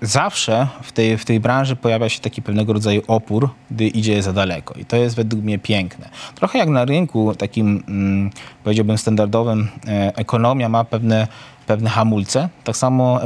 zawsze 0.03 0.69
w 0.83 0.93
tej, 0.93 1.19
w 1.19 1.25
tej 1.25 1.41
branży 1.41 1.77
pojawia 1.77 2.09
się 2.09 2.21
taki 2.21 2.43
pewnego 2.43 2.73
rodzaju 2.73 3.03
opór, 3.09 3.51
gdy 3.71 3.89
idzie 3.89 4.23
za 4.23 4.33
daleko. 4.33 4.75
I 4.75 4.85
to 4.85 4.97
jest 4.97 5.17
według 5.17 5.43
mnie 5.43 5.59
piękne. 5.59 6.09
Trochę 6.35 6.59
jak 6.59 6.69
na 6.69 6.85
rynku 6.85 7.35
takim, 7.35 7.85
mm, 7.89 8.31
powiedziałbym, 8.65 8.99
standardowym, 8.99 9.69
e, 9.89 10.17
ekonomia 10.17 10.69
ma 10.69 10.85
pewne, 10.85 11.29
pewne 11.67 11.91
hamulce, 11.91 12.49
tak 12.65 12.77
samo 12.77 13.21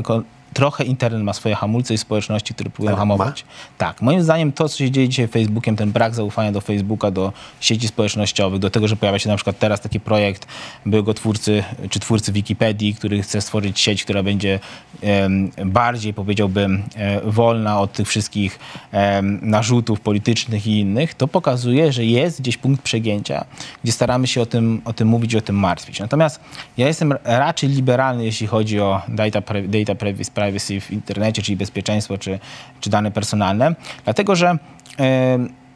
trochę 0.56 0.84
internet 0.84 1.22
ma 1.22 1.32
swoje 1.32 1.54
hamulce 1.54 1.94
i 1.94 1.98
społeczności, 1.98 2.54
które 2.54 2.70
próbują 2.70 2.96
hamować. 2.96 3.44
Tak, 3.78 4.02
moim 4.02 4.22
zdaniem 4.22 4.52
to, 4.52 4.68
co 4.68 4.78
się 4.78 4.90
dzieje 4.90 5.08
dzisiaj 5.08 5.28
Facebookiem, 5.28 5.76
ten 5.76 5.92
brak 5.92 6.14
zaufania 6.14 6.52
do 6.52 6.60
Facebooka, 6.60 7.10
do 7.10 7.32
sieci 7.60 7.88
społecznościowych, 7.88 8.60
do 8.60 8.70
tego, 8.70 8.88
że 8.88 8.96
pojawia 8.96 9.18
się 9.18 9.28
na 9.28 9.36
przykład 9.36 9.58
teraz 9.58 9.80
taki 9.80 10.00
projekt 10.00 10.46
byłego 10.86 11.14
twórcy, 11.14 11.64
czy 11.90 12.00
twórcy 12.00 12.32
Wikipedii, 12.32 12.94
który 12.94 13.22
chce 13.22 13.40
stworzyć 13.40 13.80
sieć, 13.80 14.04
która 14.04 14.22
będzie 14.22 14.60
em, 15.02 15.50
bardziej, 15.64 16.14
powiedziałbym, 16.14 16.82
e, 16.94 17.20
wolna 17.20 17.80
od 17.80 17.92
tych 17.92 18.08
wszystkich 18.08 18.58
em, 18.92 19.38
narzutów 19.42 20.00
politycznych 20.00 20.66
i 20.66 20.80
innych, 20.80 21.14
to 21.14 21.28
pokazuje, 21.28 21.92
że 21.92 22.04
jest 22.04 22.40
gdzieś 22.40 22.56
punkt 22.56 22.82
przegięcia, 22.82 23.44
gdzie 23.84 23.92
staramy 23.92 24.26
się 24.26 24.40
o 24.42 24.46
tym, 24.46 24.82
o 24.84 24.92
tym 24.92 25.08
mówić 25.08 25.32
i 25.32 25.36
o 25.36 25.40
tym 25.40 25.56
martwić. 25.56 26.00
Natomiast 26.00 26.40
ja 26.76 26.86
jestem 26.86 27.14
raczej 27.24 27.68
liberalny, 27.70 28.24
jeśli 28.24 28.46
chodzi 28.46 28.80
o 28.80 29.02
data, 29.08 29.40
data 29.68 29.94
privacy 29.94 30.30
privacy 30.46 30.80
w 30.80 30.90
internecie, 30.90 31.42
czyli 31.42 31.56
bezpieczeństwo, 31.56 32.18
czy, 32.18 32.38
czy 32.80 32.90
dane 32.90 33.10
personalne, 33.10 33.74
dlatego 34.04 34.36
że 34.36 34.58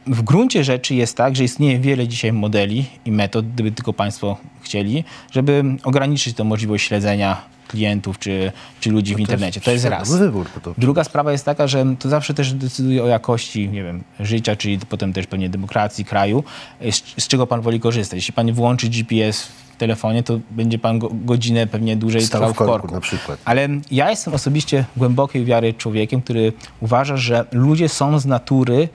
w 0.06 0.22
gruncie 0.22 0.64
rzeczy 0.64 0.94
jest 0.94 1.16
tak, 1.16 1.36
że 1.36 1.44
istnieje 1.44 1.78
wiele 1.78 2.08
dzisiaj 2.08 2.32
modeli 2.32 2.86
i 3.04 3.12
metod, 3.12 3.46
gdyby 3.52 3.72
tylko 3.72 3.92
Państwo 3.92 4.36
chcieli, 4.62 5.04
żeby 5.32 5.64
ograniczyć 5.84 6.36
tę 6.36 6.44
możliwość 6.44 6.88
śledzenia 6.88 7.42
klientów 7.68 8.18
czy, 8.18 8.52
czy 8.80 8.90
ludzi 8.90 9.14
w 9.14 9.20
internecie. 9.20 9.60
To 9.60 9.70
jest 9.70 9.84
raz. 9.84 10.18
wybór. 10.18 10.46
Bo 10.54 10.60
to 10.60 10.74
Druga 10.78 11.04
sprawa 11.04 11.32
jest 11.32 11.44
taka, 11.44 11.66
że 11.66 11.86
to 11.98 12.08
zawsze 12.08 12.34
też 12.34 12.52
decyduje 12.52 13.04
o 13.04 13.06
jakości, 13.06 13.68
nie 13.68 13.82
wiem, 13.82 14.04
życia, 14.20 14.56
czyli 14.56 14.78
potem 14.78 15.12
też 15.12 15.26
pewnie 15.26 15.48
demokracji 15.48 16.04
kraju, 16.04 16.44
z, 16.90 17.22
z 17.24 17.28
czego 17.28 17.46
pan 17.46 17.60
woli 17.60 17.80
korzystać. 17.80 18.16
Jeśli 18.16 18.32
pan 18.32 18.52
włączy 18.52 18.88
GPS 18.88 19.48
telefonie, 19.80 20.22
to 20.22 20.38
będzie 20.50 20.78
pan 20.78 20.98
go, 20.98 21.08
godzinę 21.12 21.66
pewnie 21.66 21.96
dłużej 21.96 22.22
Stał 22.22 22.40
stał 22.40 22.52
w 22.54 22.56
korku 22.56 22.94
na 22.94 23.00
przykład. 23.00 23.38
Ale 23.44 23.68
ja 23.90 24.10
jestem 24.10 24.34
osobiście 24.34 24.84
głębokiej 24.96 25.44
wiary 25.44 25.74
człowiekiem, 25.74 26.22
który 26.22 26.52
uważa, 26.80 27.16
że 27.16 27.44
ludzie 27.52 27.88
są 27.88 28.18
z 28.18 28.26
natury 28.26 28.88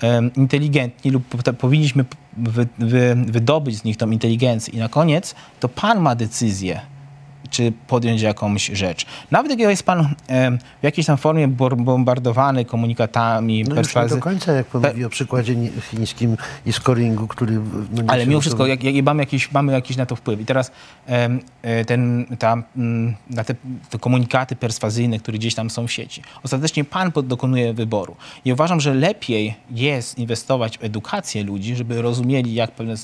em, 0.00 0.30
inteligentni 0.34 1.10
lub 1.10 1.24
po- 1.24 1.52
powinniśmy 1.52 2.04
wy, 2.36 2.66
wy, 2.78 3.16
wydobyć 3.26 3.78
z 3.78 3.84
nich 3.84 3.96
tą 3.96 4.10
inteligencję. 4.10 4.74
I 4.74 4.78
na 4.78 4.88
koniec 4.88 5.34
to 5.60 5.68
pan 5.68 6.00
ma 6.00 6.14
decyzję, 6.14 6.80
czy 7.50 7.72
podjąć 7.86 8.22
jakąś 8.22 8.66
rzecz. 8.66 9.06
Nawet 9.30 9.50
jak 9.50 9.60
jest 9.60 9.82
pan 9.82 10.14
em, 10.26 10.58
w 10.58 10.84
jakiejś 10.84 11.06
tam 11.06 11.16
formie 11.16 11.48
bombardowany 11.48 12.64
komunikatami, 12.64 13.64
No 13.64 13.74
perswazji- 13.74 14.08
do 14.08 14.18
końca, 14.18 14.52
jak 14.52 14.66
pan 14.66 14.82
mówi 14.82 15.04
o 15.04 15.08
przykładzie 15.08 15.54
chińskim 15.90 16.36
i 16.66 16.72
scoringu, 16.72 17.26
który... 17.28 17.60
No 17.92 18.02
Ale 18.06 18.26
mimo 18.26 18.40
wszystko, 18.40 18.66
jak, 18.66 18.84
jak 18.84 19.04
mamy, 19.04 19.22
jakiś, 19.22 19.52
mamy 19.52 19.72
jakiś 19.72 19.96
na 19.96 20.06
to 20.06 20.16
wpływ. 20.16 20.40
I 20.40 20.44
teraz 20.44 20.70
e, 21.06 21.84
ten, 21.84 22.26
ta, 22.38 22.62
mm, 22.76 23.14
na 23.30 23.44
te, 23.44 23.54
te 23.90 23.98
komunikaty 23.98 24.56
perswazyjne, 24.56 25.18
które 25.18 25.38
gdzieś 25.38 25.54
tam 25.54 25.70
są 25.70 25.86
w 25.86 25.92
sieci. 25.92 26.22
Ostatecznie 26.42 26.84
pan 26.84 27.12
dokonuje 27.24 27.74
wyboru. 27.74 28.16
I 28.44 28.52
uważam, 28.52 28.80
że 28.80 28.94
lepiej 28.94 29.54
jest 29.70 30.18
inwestować 30.18 30.78
w 30.78 30.84
edukację 30.84 31.44
ludzi, 31.44 31.76
żeby 31.76 32.02
rozumieli, 32.02 32.54
jak 32.54 32.70
pewne 32.70 32.94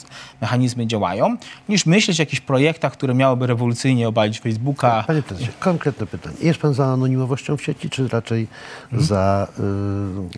mechanizmy 0.40 0.86
działają, 0.86 1.36
niż 1.68 1.86
myśleć 1.86 2.20
o 2.20 2.22
jakichś 2.22 2.40
projektach, 2.40 2.92
które 2.92 3.14
miałyby 3.14 3.46
rewolucyjnie 3.46 4.08
obalić 4.08 4.33
Facebooka. 4.38 5.04
Panie 5.06 5.22
prezesie, 5.22 5.50
konkretne 5.60 6.06
pytanie. 6.06 6.36
Jest 6.40 6.60
pan 6.60 6.74
za 6.74 6.86
anonimowością 6.86 7.56
w 7.56 7.62
sieci, 7.62 7.90
czy 7.90 8.08
raczej 8.08 8.48
za... 8.92 9.48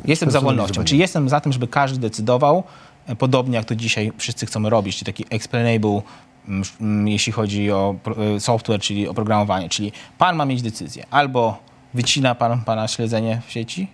y. 0.04 0.08
Jestem 0.08 0.30
za 0.30 0.40
wolnością. 0.40 0.84
Czy 0.84 0.96
jestem 0.96 1.28
za 1.28 1.40
tym, 1.40 1.52
żeby 1.52 1.68
każdy 1.68 1.98
decydował, 1.98 2.64
e, 3.06 3.16
podobnie 3.16 3.56
jak 3.56 3.64
to 3.64 3.74
dzisiaj 3.74 4.12
wszyscy 4.18 4.46
chcemy 4.46 4.70
robić, 4.70 4.96
czyli 4.96 5.06
taki 5.06 5.24
explainable, 5.30 6.02
mm, 6.48 6.62
mm, 6.80 7.08
jeśli 7.08 7.32
chodzi 7.32 7.72
o 7.72 7.94
e, 8.36 8.40
software, 8.40 8.80
czyli 8.80 9.08
oprogramowanie. 9.08 9.68
Czyli 9.68 9.92
pan 10.18 10.36
ma 10.36 10.44
mieć 10.44 10.62
decyzję. 10.62 11.06
Albo 11.10 11.58
wycina 11.94 12.34
pan 12.34 12.64
pana 12.64 12.88
śledzenie 12.88 13.42
w 13.46 13.52
sieci, 13.52 13.88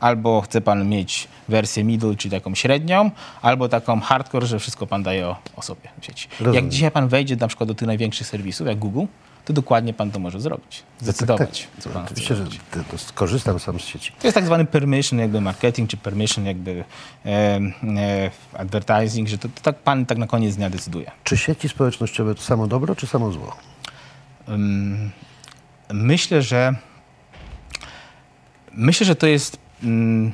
albo 0.00 0.40
chce 0.40 0.60
pan 0.60 0.88
mieć 0.88 1.28
wersję 1.48 1.84
middle, 1.84 2.16
czyli 2.16 2.32
taką 2.32 2.54
średnią, 2.54 3.10
albo 3.42 3.68
taką 3.68 4.00
hardcore, 4.00 4.46
że 4.46 4.58
wszystko 4.58 4.86
pan 4.86 5.02
daje 5.02 5.26
o, 5.26 5.36
o 5.56 5.62
sobie 5.62 5.88
w 6.00 6.06
sieci. 6.06 6.28
Rozumiem. 6.40 6.54
Jak 6.54 6.68
dzisiaj 6.68 6.90
pan 6.90 7.08
wejdzie 7.08 7.36
na 7.36 7.48
przykład 7.48 7.68
do 7.68 7.74
tych 7.74 7.86
największych 7.86 8.26
serwisów, 8.26 8.66
jak 8.66 8.78
Google, 8.78 9.04
to 9.44 9.52
dokładnie 9.52 9.94
pan 9.94 10.10
to 10.10 10.18
może 10.18 10.40
zrobić. 10.40 10.82
Zdecydować, 11.00 11.68
co 11.78 11.90
pan 11.90 12.04
chce 12.04 12.12
Oczywiście, 12.12 12.34
że 12.36 12.44
to, 12.90 12.98
skorzystam 12.98 13.58
sam 13.58 13.80
z 13.80 13.84
sieci. 13.84 14.12
To 14.20 14.26
jest 14.26 14.34
tak 14.34 14.46
zwany 14.46 14.64
permission 14.64 15.18
jakby 15.18 15.40
marketing, 15.40 15.90
czy 15.90 15.96
permission 15.96 16.46
jakby 16.46 16.84
e, 17.26 17.30
e, 17.30 18.30
advertising, 18.58 19.28
że 19.28 19.38
to, 19.38 19.48
to 19.48 19.60
tak 19.62 19.78
pan 19.78 20.06
tak 20.06 20.18
na 20.18 20.26
koniec 20.26 20.56
dnia 20.56 20.70
decyduje. 20.70 21.10
Czy 21.24 21.36
sieci 21.36 21.68
społecznościowe 21.68 22.34
to 22.34 22.42
samo 22.42 22.66
dobro, 22.66 22.96
czy 22.96 23.06
samo 23.06 23.32
zło? 23.32 23.56
Myślę, 25.90 26.42
że 26.42 26.74
Myślę, 28.76 29.06
że 29.06 29.16
to 29.16 29.26
jest 29.26 29.58
mm, 29.82 30.32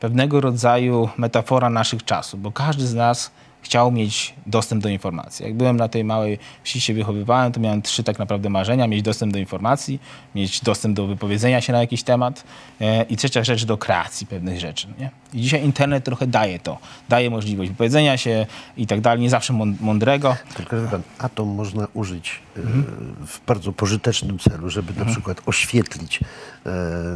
pewnego 0.00 0.40
rodzaju 0.40 1.08
metafora 1.16 1.70
naszych 1.70 2.04
czasów, 2.04 2.42
bo 2.42 2.52
każdy 2.52 2.86
z 2.86 2.94
nas 2.94 3.30
chciał 3.66 3.92
mieć 3.92 4.34
dostęp 4.46 4.82
do 4.82 4.88
informacji. 4.88 5.44
Jak 5.44 5.54
byłem 5.54 5.76
na 5.76 5.88
tej 5.88 6.04
małej 6.04 6.38
wsi 6.62 6.80
się 6.80 6.94
wychowywałem, 6.94 7.52
to 7.52 7.60
miałem 7.60 7.82
trzy 7.82 8.02
tak 8.02 8.18
naprawdę 8.18 8.50
marzenia. 8.50 8.86
Mieć 8.86 9.02
dostęp 9.02 9.32
do 9.32 9.38
informacji, 9.38 10.00
mieć 10.34 10.60
dostęp 10.60 10.96
do 10.96 11.06
wypowiedzenia 11.06 11.60
się 11.60 11.72
na 11.72 11.80
jakiś 11.80 12.02
temat 12.02 12.44
e, 12.80 13.02
i 13.02 13.16
trzecia 13.16 13.44
rzecz 13.44 13.64
do 13.64 13.78
kreacji 13.78 14.26
pewnych 14.26 14.60
rzeczy. 14.60 14.86
Nie? 14.98 15.10
I 15.34 15.40
dzisiaj 15.40 15.64
internet 15.64 16.04
trochę 16.04 16.26
daje 16.26 16.58
to. 16.58 16.78
Daje 17.08 17.30
możliwość 17.30 17.70
wypowiedzenia 17.70 18.16
się 18.16 18.46
i 18.76 18.86
tak 18.86 19.00
dalej, 19.00 19.20
nie 19.20 19.30
zawsze 19.30 19.52
mądrego. 19.80 20.36
Tylko, 20.56 20.80
że 20.80 20.88
pan, 20.88 21.02
atom 21.18 21.48
można 21.48 21.86
użyć 21.94 22.40
mhm. 22.56 22.84
w 23.26 23.46
bardzo 23.46 23.72
pożytecznym 23.72 24.38
celu, 24.38 24.70
żeby 24.70 24.88
mhm. 24.88 25.06
na 25.06 25.12
przykład 25.12 25.42
oświetlić 25.46 26.20
e, 26.20 26.70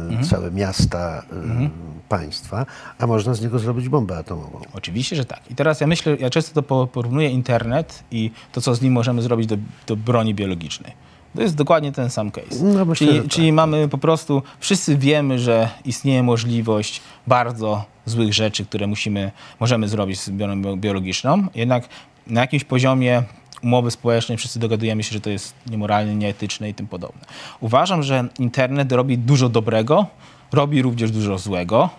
mhm. 0.09 0.23
całe 0.23 0.51
miasta 0.51 1.23
e, 1.31 1.35
mhm. 1.35 1.69
państwa, 2.09 2.65
a 2.99 3.07
można 3.07 3.33
z 3.33 3.41
niego 3.41 3.59
zrobić 3.59 3.89
bombę 3.89 4.17
atomową. 4.17 4.61
Oczywiście, 4.73 5.15
że 5.15 5.25
tak. 5.25 5.51
I 5.51 5.55
teraz 5.55 5.81
ja 5.81 5.87
myślę, 5.87 6.17
ja 6.19 6.29
często 6.29 6.61
to 6.61 6.87
porównuję 6.87 7.29
internet 7.29 8.03
i 8.11 8.31
to, 8.51 8.61
co 8.61 8.75
z 8.75 8.81
nim 8.81 8.93
możemy 8.93 9.21
zrobić 9.21 9.47
do, 9.47 9.57
do 9.87 9.95
broni 9.95 10.35
biologicznej. 10.35 10.93
To 11.35 11.41
jest 11.41 11.55
dokładnie 11.55 11.91
ten 11.91 12.09
sam 12.09 12.31
case. 12.31 12.63
No, 12.63 12.85
myślę, 12.85 13.07
czyli, 13.07 13.19
tak. 13.19 13.29
czyli 13.29 13.53
mamy 13.53 13.87
po 13.87 13.97
prostu, 13.97 14.43
wszyscy 14.59 14.97
wiemy, 14.97 15.39
że 15.39 15.69
istnieje 15.85 16.23
możliwość 16.23 17.01
bardzo 17.27 17.85
złych 18.05 18.33
rzeczy, 18.33 18.65
które 18.65 18.87
musimy, 18.87 19.31
możemy 19.59 19.87
zrobić 19.87 20.19
z 20.19 20.29
bronią 20.29 20.75
biologiczną, 20.75 21.47
jednak 21.55 21.89
na 22.27 22.41
jakimś 22.41 22.63
poziomie 22.63 23.23
umowy 23.63 23.91
społecznej 23.91 24.37
wszyscy 24.37 24.59
dogadujemy 24.59 25.03
się, 25.03 25.13
że 25.13 25.21
to 25.21 25.29
jest 25.29 25.53
niemoralne, 25.69 26.15
nieetyczne 26.15 26.69
i 26.69 26.73
tym 26.73 26.87
podobne. 26.87 27.21
Uważam, 27.59 28.03
że 28.03 28.27
internet 28.39 28.91
robi 28.91 29.17
dużo 29.17 29.49
dobrego, 29.49 30.05
robi 30.51 30.81
również 30.81 31.11
dużo 31.11 31.37
złego 31.37 31.89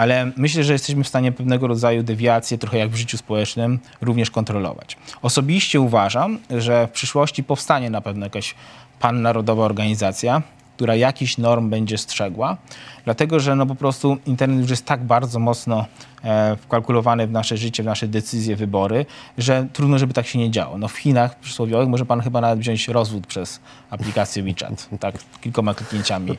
ale 0.00 0.30
myślę, 0.36 0.64
że 0.64 0.72
jesteśmy 0.72 1.04
w 1.04 1.08
stanie 1.08 1.32
pewnego 1.32 1.66
rodzaju 1.66 2.02
dewiacje, 2.02 2.58
trochę 2.58 2.78
jak 2.78 2.90
w 2.90 2.96
życiu 2.96 3.18
społecznym, 3.18 3.78
również 4.00 4.30
kontrolować. 4.30 4.96
Osobiście 5.22 5.80
uważam, 5.80 6.38
że 6.50 6.86
w 6.86 6.90
przyszłości 6.90 7.44
powstanie 7.44 7.90
na 7.90 8.00
pewno 8.00 8.26
jakaś 8.26 8.54
pannarodowa 9.00 9.64
organizacja, 9.64 10.42
która 10.80 10.94
jakiś 10.94 11.38
norm 11.38 11.70
będzie 11.70 11.98
strzegła, 11.98 12.56
dlatego 13.04 13.40
że 13.40 13.56
no 13.56 13.66
po 13.66 13.74
prostu 13.74 14.16
internet 14.26 14.60
już 14.60 14.70
jest 14.70 14.84
tak 14.84 15.04
bardzo 15.04 15.38
mocno 15.38 15.86
e, 16.24 16.56
wkalkulowany 16.56 17.26
w 17.26 17.30
nasze 17.30 17.56
życie, 17.56 17.82
w 17.82 17.86
nasze 17.86 18.08
decyzje, 18.08 18.56
wybory, 18.56 19.06
że 19.38 19.66
trudno, 19.72 19.98
żeby 19.98 20.14
tak 20.14 20.26
się 20.26 20.38
nie 20.38 20.50
działo. 20.50 20.78
No 20.78 20.88
w 20.88 20.96
Chinach 20.96 21.38
przysłowiowych 21.38 21.88
może 21.88 22.06
pan 22.06 22.20
chyba 22.20 22.40
nawet 22.40 22.58
wziąć 22.58 22.88
rozwód 22.88 23.26
przez 23.26 23.60
aplikację 23.90 24.42
WeChat, 24.42 24.88
tak, 25.00 25.14
kilkoma 25.40 25.74
kliknięciami. 25.74 26.38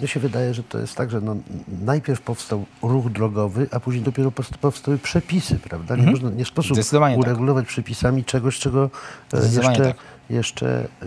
Ja, 0.00 0.06
się 0.06 0.20
wydaje, 0.20 0.54
że 0.54 0.62
to 0.62 0.78
jest 0.78 0.96
tak, 0.96 1.10
że 1.10 1.20
no, 1.20 1.36
najpierw 1.84 2.20
powstał 2.20 2.64
ruch 2.82 3.10
drogowy, 3.10 3.68
a 3.72 3.80
później 3.80 4.04
dopiero 4.04 4.30
powstały 4.60 4.98
przepisy, 4.98 5.58
prawda? 5.58 5.96
Nie, 5.96 6.02
mhm. 6.02 6.10
można, 6.10 6.38
nie 6.38 6.44
sposób 6.44 6.78
tak. 6.90 7.18
uregulować 7.18 7.64
tak. 7.64 7.68
przepisami 7.68 8.24
czegoś, 8.24 8.58
czego 8.58 8.90
e, 9.32 9.36
jeszcze, 9.36 9.84
tak. 9.84 9.96
Jeszcze 10.30 10.88
y, 11.02 11.06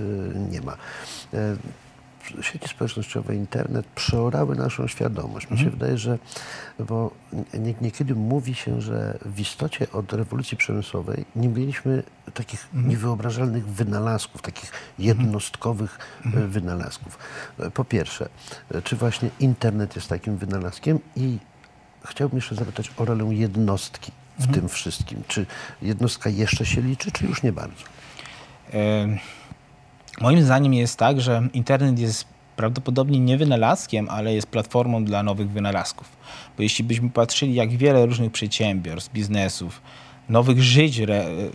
nie 0.52 0.62
ma. 0.62 0.78
E, 1.34 1.56
sieci 2.42 2.68
społecznościowe, 2.68 3.36
internet 3.36 3.86
przeorały 3.96 4.56
naszą 4.56 4.88
świadomość. 4.88 5.50
Mi 5.50 5.58
się 5.58 5.64
mhm. 5.64 5.80
wydaje, 5.80 5.98
że 5.98 6.20
bo 6.80 7.12
niekiedy 7.82 8.16
mówi 8.16 8.56
się, 8.56 8.82
że 8.82 9.18
w 9.26 9.40
istocie 9.40 9.92
od 9.92 10.14
rewolucji 10.14 10.58
przemysłowej 10.58 11.26
nie 11.36 11.48
mieliśmy 11.48 12.04
takich 12.34 12.66
mhm. 12.66 12.88
niewyobrażalnych 12.88 13.68
wynalazków, 13.68 14.42
takich 14.42 14.72
jednostkowych 15.00 16.00
mhm. 16.26 16.44
E, 16.44 16.48
wynalazków. 16.48 17.18
Po 17.74 17.86
pierwsze, 17.86 18.30
czy 18.84 18.96
właśnie 18.96 19.30
internet 19.40 19.96
jest 19.96 20.08
takim 20.08 20.38
wynalazkiem 20.38 21.00
i 21.16 21.38
chciałbym 22.06 22.38
jeszcze 22.38 22.56
zapytać 22.56 22.92
o 22.98 23.06
rolę 23.06 23.26
jednostki 23.36 24.12
w 24.40 24.54
tym 24.54 24.70
wszystkim. 24.70 25.24
Czy 25.28 25.46
jednostka 25.82 26.30
jeszcze 26.30 26.66
się 26.66 26.82
liczy, 26.82 27.12
czy 27.12 27.26
już 27.26 27.44
nie 27.44 27.52
bardzo? 27.52 27.84
Moim 30.22 30.44
zdaniem 30.44 30.74
jest 30.74 31.00
tak, 31.00 31.22
że 31.22 31.48
internet 31.54 32.00
jest 32.00 32.26
prawdopodobnie 32.56 33.20
nie 33.20 33.38
wynalazkiem, 33.38 34.10
ale 34.10 34.34
jest 34.34 34.48
platformą 34.48 35.06
dla 35.06 35.24
nowych 35.24 35.50
wynalazków. 35.50 36.18
Bo 36.58 36.64
jeśli 36.64 36.84
byśmy 36.84 37.10
patrzyli, 37.10 37.54
jak 37.54 37.70
wiele 37.70 38.06
różnych 38.06 38.32
przedsiębiorstw, 38.32 39.14
biznesów, 39.14 39.82
nowych 40.30 40.64
żyć 40.64 41.02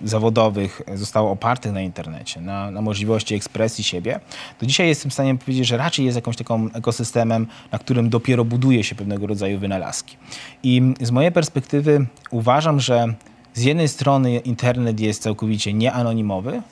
zawodowych 0.05 0.83
zostało 0.95 1.31
opartych 1.31 1.73
na 1.73 1.81
internecie, 1.81 2.41
na, 2.41 2.71
na, 2.71 2.81
możliwości 2.81 3.35
ekspresji 3.35 3.85
siebie, 3.85 4.21
to 4.59 4.67
dzisiaj 4.67 4.89
jestem 4.89 5.11
w 5.11 5.15
stanie 5.15 5.39
powiedzieć, 5.39 5.67
że 5.67 5.77
raczej 5.77 6.05
jest 6.05 6.17
jakąś 6.17 6.37
taką 6.37 6.69
ekosystemem, 6.73 7.47
na 7.73 7.79
którym 7.79 8.11
dopiero 8.11 8.45
buduje 8.45 8.85
się 8.85 8.95
pewnego 8.95 9.27
rodzaju 9.27 9.59
wynalazki. 9.59 10.17
I 10.63 10.95
z 11.01 11.11
mojej 11.11 11.33
perspektywy 11.33 12.07
uważam, 12.31 12.81
że 12.81 13.15
z 13.55 13.63
jednej 13.63 13.89
strony 13.89 14.39
internet 14.39 15.01
jest 15.01 15.23
całkowicie 15.23 15.73
nieanonimowy, 15.73 16.63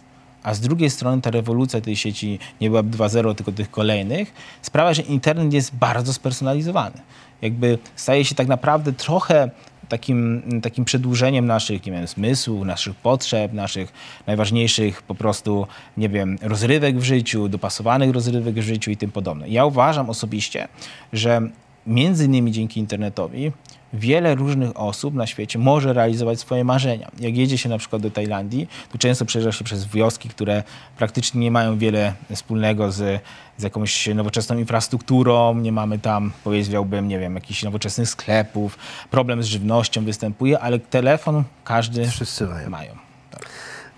a 0.42 0.54
z 0.54 0.60
drugiej 0.60 0.90
strony 0.90 1.22
ta 1.22 1.30
rewolucja 1.30 1.80
tej 1.80 1.96
sieci 1.96 2.38
nie 2.60 2.70
byłaby 2.70 2.96
2.0, 2.96 3.34
tylko 3.34 3.52
tych 3.52 3.70
kolejnych, 3.70 4.32
sprawia, 4.62 4.94
że 4.94 5.02
internet 5.02 5.52
jest 5.52 5.74
bardzo 5.76 6.12
spersonalizowany. 6.12 6.96
Jakby 7.42 7.78
staje 7.96 8.24
się 8.24 8.34
tak 8.34 8.48
naprawdę 8.48 8.92
trochę 8.92 9.50
takim, 9.88 10.42
takim 10.62 10.84
przedłużeniem 10.84 11.46
naszych 11.46 11.86
nie 11.86 11.92
wiem, 11.92 12.06
zmysłów, 12.06 12.66
naszych 12.66 12.94
potrzeb, 12.94 13.52
naszych 13.52 13.92
najważniejszych 14.26 15.02
po 15.02 15.14
prostu, 15.14 15.66
nie 15.96 16.08
wiem, 16.08 16.38
rozrywek 16.42 16.98
w 16.98 17.02
życiu, 17.02 17.48
dopasowanych 17.48 18.10
rozrywek 18.10 18.54
w 18.54 18.62
życiu 18.62 18.90
i 18.90 18.96
tym 18.96 19.10
podobne. 19.10 19.48
Ja 19.48 19.64
uważam 19.64 20.10
osobiście, 20.10 20.68
że 21.12 21.40
między 21.86 22.24
innymi 22.24 22.52
dzięki 22.52 22.80
internetowi 22.80 23.52
wiele 23.92 24.34
różnych 24.34 24.80
osób 24.80 25.14
na 25.14 25.26
świecie 25.26 25.58
może 25.58 25.92
realizować 25.92 26.40
swoje 26.40 26.64
marzenia. 26.64 27.10
Jak 27.20 27.36
jedzie 27.36 27.58
się 27.58 27.68
na 27.68 27.78
przykład 27.78 28.02
do 28.02 28.10
Tajlandii, 28.10 28.68
to 28.92 28.98
często 28.98 29.24
przejeżdża 29.24 29.52
się 29.52 29.64
przez 29.64 29.86
wioski, 29.86 30.28
które 30.28 30.62
praktycznie 30.96 31.40
nie 31.40 31.50
mają 31.50 31.78
wiele 31.78 32.12
wspólnego 32.34 32.92
z, 32.92 33.22
z 33.56 33.62
jakąś 33.62 34.06
nowoczesną 34.06 34.58
infrastrukturą, 34.58 35.54
nie 35.54 35.72
mamy 35.72 35.98
tam, 35.98 36.32
powiedziałbym, 36.44 37.08
nie 37.08 37.18
wiem, 37.18 37.34
jakichś 37.34 37.62
nowoczesnych 37.62 38.08
sklepów, 38.08 38.78
problem 39.10 39.42
z 39.42 39.46
żywnością 39.46 40.04
występuje, 40.04 40.60
ale 40.60 40.78
telefon 40.78 41.44
każdy 41.64 42.08
Wszyscy 42.08 42.46
mają. 42.46 42.70
mają. 42.70 42.92
Tak. 43.30 43.46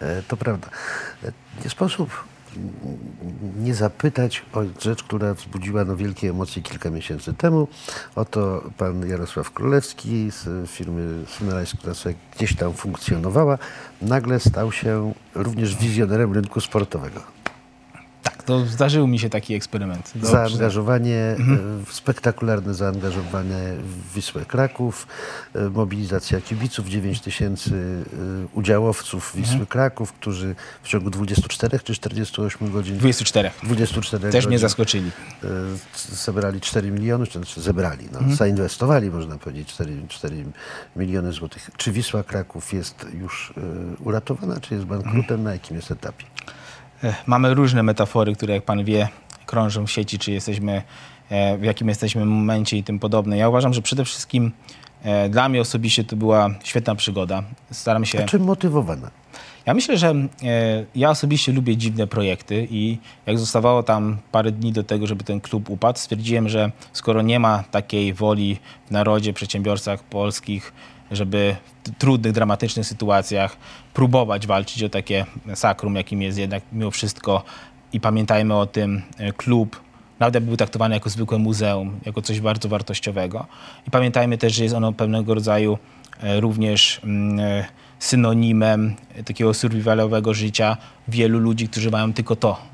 E, 0.00 0.22
to 0.22 0.36
prawda. 0.36 0.68
E, 1.24 1.32
nie 1.64 1.70
sposób 1.70 2.31
nie 3.58 3.74
zapytać 3.74 4.42
o 4.52 4.60
rzecz, 4.80 5.02
która 5.02 5.34
wzbudziła 5.34 5.84
no, 5.84 5.96
wielkie 5.96 6.30
emocje 6.30 6.62
kilka 6.62 6.90
miesięcy 6.90 7.34
temu. 7.34 7.68
Oto 8.16 8.64
pan 8.78 9.08
Jarosław 9.08 9.50
Królewski 9.50 10.30
z 10.30 10.70
firmy 10.70 11.24
Synalize, 11.38 11.76
która 11.76 11.94
sobie 11.94 12.14
gdzieś 12.36 12.56
tam 12.56 12.72
funkcjonowała, 12.72 13.58
nagle 14.02 14.40
stał 14.40 14.72
się 14.72 15.12
również 15.34 15.76
wizjonerem 15.76 16.32
rynku 16.32 16.60
sportowego. 16.60 17.41
Tak, 18.22 18.42
to 18.42 18.66
zdarzył 18.66 19.06
mi 19.06 19.18
się 19.18 19.30
taki 19.30 19.54
eksperyment. 19.54 20.10
Dobrze. 20.14 20.30
Zaangażowanie, 20.30 21.34
mhm. 21.38 21.82
E, 21.90 21.92
spektakularne 21.92 22.74
zaangażowanie 22.74 23.58
w 23.78 24.14
Wisłę 24.14 24.44
Kraków, 24.44 25.06
e, 25.54 25.68
mobilizacja 25.68 26.40
kibiców, 26.40 26.88
9 26.88 27.20
tysięcy 27.20 27.74
e, 27.74 28.46
udziałowców 28.52 29.32
Wisły 29.36 29.52
mhm. 29.52 29.66
Kraków, 29.66 30.12
którzy 30.12 30.54
w 30.82 30.88
ciągu 30.88 31.10
24 31.10 31.78
czy 31.78 31.94
48 31.94 32.72
godzin... 32.72 32.98
24. 32.98 33.50
24 33.62 34.32
Też 34.32 34.46
mnie 34.46 34.58
zaskoczyli. 34.58 35.10
Zebrali 36.12 36.60
4 36.60 36.90
miliony, 36.90 37.26
czy 37.26 37.38
znaczy 37.38 37.60
zebrali, 37.60 38.08
no, 38.12 38.18
mhm. 38.18 38.36
zainwestowali, 38.36 39.10
można 39.10 39.38
powiedzieć, 39.38 39.68
4, 39.68 40.02
4 40.08 40.44
miliony 40.96 41.32
złotych. 41.32 41.70
Czy 41.76 41.92
Wisła 41.92 42.22
Kraków 42.22 42.72
jest 42.72 43.06
już 43.20 43.54
uratowana, 44.04 44.60
czy 44.60 44.74
jest 44.74 44.86
bankrutem? 44.86 45.20
Mhm. 45.20 45.42
Na 45.42 45.52
jakim 45.52 45.76
jest 45.76 45.90
etapie? 45.90 46.24
Mamy 47.26 47.54
różne 47.54 47.82
metafory, 47.82 48.34
które 48.34 48.54
jak 48.54 48.64
pan 48.64 48.84
wie 48.84 49.08
krążą 49.46 49.86
w 49.86 49.90
sieci, 49.90 50.18
czy 50.18 50.32
jesteśmy, 50.32 50.82
e, 51.30 51.58
w 51.58 51.62
jakim 51.62 51.88
jesteśmy 51.88 52.24
momencie 52.24 52.76
i 52.76 52.82
tym 52.82 52.98
podobne. 52.98 53.36
Ja 53.36 53.48
uważam, 53.48 53.74
że 53.74 53.82
przede 53.82 54.04
wszystkim 54.04 54.52
e, 55.02 55.28
dla 55.28 55.48
mnie 55.48 55.60
osobiście 55.60 56.04
to 56.04 56.16
była 56.16 56.50
świetna 56.64 56.94
przygoda. 56.94 57.42
Staram 57.70 58.04
się... 58.04 58.24
A 58.24 58.26
czym 58.26 58.44
motywowana? 58.44 59.10
Ja 59.66 59.74
myślę, 59.74 59.98
że 59.98 60.10
e, 60.10 60.26
ja 60.94 61.10
osobiście 61.10 61.52
lubię 61.52 61.76
dziwne 61.76 62.06
projekty 62.06 62.68
i 62.70 62.98
jak 63.26 63.38
zostawało 63.38 63.82
tam 63.82 64.18
parę 64.32 64.52
dni 64.52 64.72
do 64.72 64.84
tego, 64.84 65.06
żeby 65.06 65.24
ten 65.24 65.40
klub 65.40 65.70
upadł, 65.70 65.98
stwierdziłem, 65.98 66.48
że 66.48 66.72
skoro 66.92 67.22
nie 67.22 67.40
ma 67.40 67.64
takiej 67.70 68.14
woli 68.14 68.58
w 68.86 68.90
narodzie, 68.90 69.32
przedsiębiorcach 69.32 70.04
polskich, 70.04 70.72
żeby 71.12 71.56
w 71.84 71.90
trudnych, 71.98 72.32
dramatycznych 72.32 72.86
sytuacjach 72.86 73.56
próbować 73.94 74.46
walczyć 74.46 74.82
o 74.82 74.88
takie 74.88 75.26
sakrum, 75.54 75.96
jakim 75.96 76.22
jest 76.22 76.38
jednak 76.38 76.62
mimo 76.72 76.90
wszystko 76.90 77.44
i 77.92 78.00
pamiętajmy 78.00 78.54
o 78.54 78.66
tym, 78.66 79.02
e, 79.18 79.32
klub 79.32 79.80
jakby 80.20 80.40
był 80.40 80.56
traktowany 80.56 80.94
jako 80.94 81.10
zwykłe 81.10 81.38
muzeum, 81.38 82.00
jako 82.06 82.22
coś 82.22 82.40
bardzo 82.40 82.68
wartościowego. 82.68 83.46
I 83.86 83.90
pamiętajmy 83.90 84.38
też, 84.38 84.54
że 84.54 84.62
jest 84.62 84.74
ono 84.74 84.92
pewnego 84.92 85.34
rodzaju 85.34 85.78
e, 86.22 86.40
również 86.40 87.00
mm, 87.04 87.40
e, 87.40 87.64
synonimem 87.98 88.94
takiego 89.24 89.54
survivalowego 89.54 90.34
życia 90.34 90.76
wielu 91.08 91.38
ludzi, 91.38 91.68
którzy 91.68 91.90
mają 91.90 92.12
tylko 92.12 92.36
to 92.36 92.71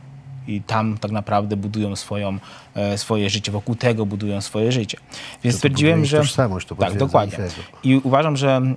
i 0.48 0.62
tam 0.62 0.98
tak 0.98 1.10
naprawdę 1.10 1.56
budują 1.56 1.96
swoją, 1.96 2.38
e, 2.74 2.98
swoje 2.98 3.30
życie, 3.30 3.52
wokół 3.52 3.74
tego 3.74 4.06
budują 4.06 4.40
swoje 4.40 4.72
życie. 4.72 4.98
Więc 5.44 5.54
To 5.54 5.58
stwierdziłem, 5.58 6.00
ich 6.00 6.06
że... 6.06 6.18
tożsamość, 6.18 6.66
to 6.66 6.74
tak, 6.74 6.96
dokładnie. 6.96 7.34
ich 7.34 7.40
ego. 7.40 7.52
I 7.84 7.96
uważam, 8.04 8.36
że 8.36 8.56
e, 8.56 8.72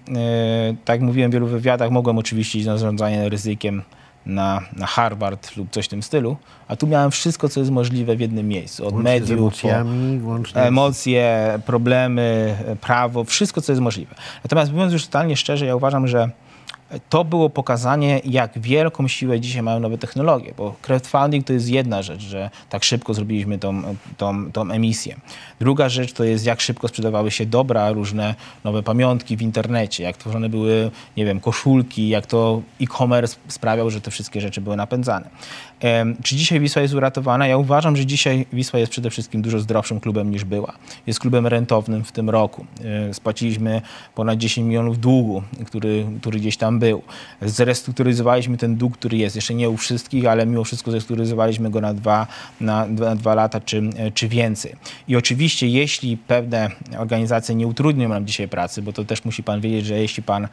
tak 0.86 0.94
jak 0.96 1.02
mówiłem 1.02 1.32
w 1.32 1.34
wielu 1.34 1.48
wywiadach, 1.48 1.92
mogłem 1.92 2.18
oczywiście 2.18 2.58
iść 2.60 2.68
na 2.68 2.78
zarządzanie 2.78 3.30
ryzykiem 3.30 3.82
na, 4.26 4.62
na 4.76 4.86
Harvard 4.86 5.58
lub 5.58 5.70
coś 5.72 5.86
w 5.86 5.88
tym 5.90 6.04
stylu, 6.04 6.38
a 6.68 6.76
tu 6.76 6.88
miałem 6.88 7.12
wszystko, 7.12 7.50
co 7.50 7.60
jest 7.60 7.72
możliwe 7.72 8.16
w 8.16 8.20
jednym 8.20 8.48
miejscu. 8.48 8.88
Od 8.88 8.94
Łącznie 8.94 9.12
mediów, 9.12 9.30
po, 9.62 9.68
emocjami, 9.70 10.22
z- 10.54 10.58
emocje, 10.58 11.60
problemy, 11.66 12.56
prawo, 12.82 13.24
wszystko, 13.24 13.62
co 13.62 13.72
jest 13.72 13.82
możliwe. 13.82 14.16
Natomiast 14.44 14.72
mówiąc 14.72 14.94
już 14.94 15.06
totalnie 15.06 15.38
szczerze, 15.38 15.66
ja 15.66 15.76
uważam, 15.76 16.08
że 16.08 16.30
to 17.10 17.24
było 17.24 17.50
pokazanie, 17.50 18.22
jak 18.26 18.60
wielką 18.60 19.08
siłę 19.08 19.40
dzisiaj 19.40 19.62
mają 19.62 19.80
nowe 19.80 19.98
technologie, 19.98 20.54
bo 20.58 20.76
crowdfunding 20.82 21.48
to 21.48 21.54
jest 21.54 21.70
jedna 21.70 22.02
rzecz, 22.02 22.22
że 22.22 22.50
tak 22.70 22.84
szybko 22.84 23.14
zrobiliśmy 23.14 23.60
tą, 23.60 23.82
tą, 24.18 24.52
tą 24.52 24.72
emisję. 24.72 25.16
Druga 25.60 25.90
rzecz 25.90 26.14
to 26.14 26.24
jest, 26.24 26.46
jak 26.46 26.62
szybko 26.62 26.88
sprzedawały 26.88 27.32
się 27.32 27.46
dobra, 27.46 27.92
różne 27.92 28.36
nowe 28.64 28.84
pamiątki 28.84 29.38
w 29.38 29.42
internecie, 29.42 30.04
jak 30.04 30.18
tworzone 30.18 30.50
były, 30.50 30.92
nie 31.18 31.26
wiem, 31.26 31.40
koszulki, 31.40 32.10
jak 32.10 32.26
to 32.26 32.62
e-commerce 32.82 33.36
sprawiał, 33.48 33.90
że 33.90 34.02
te 34.02 34.12
wszystkie 34.12 34.42
rzeczy 34.42 34.62
były 34.62 34.76
napędzane. 34.76 35.30
Czy 36.24 36.36
dzisiaj 36.36 36.60
Wisła 36.60 36.82
jest 36.82 36.94
uratowana? 36.94 37.48
Ja 37.48 37.58
uważam, 37.58 37.96
że 37.96 38.06
dzisiaj 38.06 38.46
Wisła 38.54 38.80
jest 38.80 38.92
przede 38.92 39.10
wszystkim 39.10 39.42
dużo 39.42 39.60
zdrowszym 39.60 40.00
klubem 40.00 40.32
niż 40.32 40.44
była. 40.44 40.74
Jest 41.08 41.20
klubem 41.20 41.48
rentownym 41.48 42.04
w 42.04 42.12
tym 42.12 42.30
roku. 42.30 42.66
E, 43.10 43.14
Spłaciliśmy 43.14 43.82
ponad 44.16 44.38
10 44.38 44.68
milionów 44.68 45.00
długu, 45.00 45.44
który, 45.66 46.06
który 46.22 46.40
gdzieś 46.40 46.58
tam 46.58 46.80
był. 46.80 47.02
Zrestrukturyzowaliśmy 47.42 48.58
ten 48.58 48.76
dług, 48.76 48.98
który 48.98 49.18
jest. 49.18 49.36
Jeszcze 49.36 49.54
nie 49.54 49.70
u 49.70 49.78
wszystkich, 49.78 50.26
ale 50.26 50.46
mimo 50.46 50.64
wszystko 50.64 50.92
zrestrukturyzowaliśmy 50.92 51.70
go 51.70 51.82
na 51.82 51.94
dwa, 51.94 52.28
na, 52.62 52.86
na 52.86 53.16
dwa 53.16 53.36
lata 53.36 53.62
czy, 53.62 53.90
czy 54.14 54.28
więcej. 54.28 54.76
I 55.08 55.16
oczywiście, 55.16 55.68
jeśli 55.68 56.18
pewne 56.18 56.70
organizacje 56.98 57.56
nie 57.56 57.68
utrudnią 57.68 58.10
nam 58.10 58.28
dzisiaj 58.28 58.48
pracy, 58.48 58.82
bo 58.82 58.94
to 58.94 59.06
też 59.06 59.26
musi 59.26 59.44
pan 59.44 59.62
wiedzieć, 59.62 59.86
że 59.86 60.00
jeśli 60.00 60.24
pan 60.24 60.48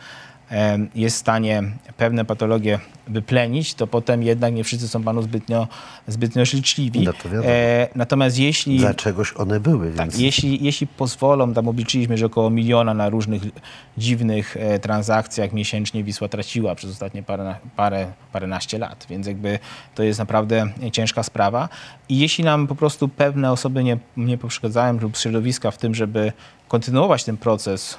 jest 0.95 1.17
w 1.17 1.19
stanie 1.19 1.63
pewne 1.97 2.25
patologie 2.25 2.79
wyplenić, 3.09 3.75
to 3.75 3.87
potem 3.87 4.23
jednak 4.23 4.55
nie 4.55 4.65
wszyscy 4.65 4.89
są 4.89 5.03
panu 5.03 5.23
zbytnio, 5.23 5.69
zbytnio 6.07 6.45
życzliwi. 6.45 7.05
No. 7.05 7.13
E, 7.45 7.89
natomiast 7.95 8.39
jeśli... 8.39 8.79
Dla 8.79 8.95
czegoś 8.95 9.33
one 9.37 9.61
były, 9.61 9.91
Tak, 9.91 9.97
więc 9.97 10.19
jeśli, 10.19 10.65
jeśli 10.65 10.87
pozwolą, 10.87 11.55
tam 11.55 11.69
obliczyliśmy, 11.69 12.19
że 12.19 12.27
około 12.27 12.51
miliona 12.51 12.95
na 12.95 13.09
różnych 13.09 13.43
dziwnych 13.99 14.57
e, 14.57 14.79
transakcjach 14.79 15.53
miesięcznie 15.53 16.05
Wisła 16.05 16.29
traciła 16.29 16.75
przez 16.75 16.91
ostatnie 16.91 17.23
parę, 17.23 17.55
parę, 17.77 18.07
paręnaście 18.33 18.79
lat, 18.79 19.07
więc 19.11 19.27
jakby 19.27 19.59
to 19.95 20.03
jest 20.03 20.19
naprawdę 20.19 20.67
ciężka 20.93 21.23
sprawa. 21.23 21.69
I 22.09 22.19
jeśli 22.19 22.45
nam 22.45 22.67
po 22.67 22.75
prostu 22.75 23.09
pewne 23.09 23.53
osoby 23.53 23.85
nie, 23.85 23.99
nie 24.17 24.39
poprzeszkadzają 24.39 24.99
lub 25.01 25.17
środowiska 25.17 25.71
w 25.71 25.79
tym, 25.79 25.95
żeby 25.95 26.33
kontynuować 26.69 27.25
ten 27.25 27.37
proces 27.37 27.99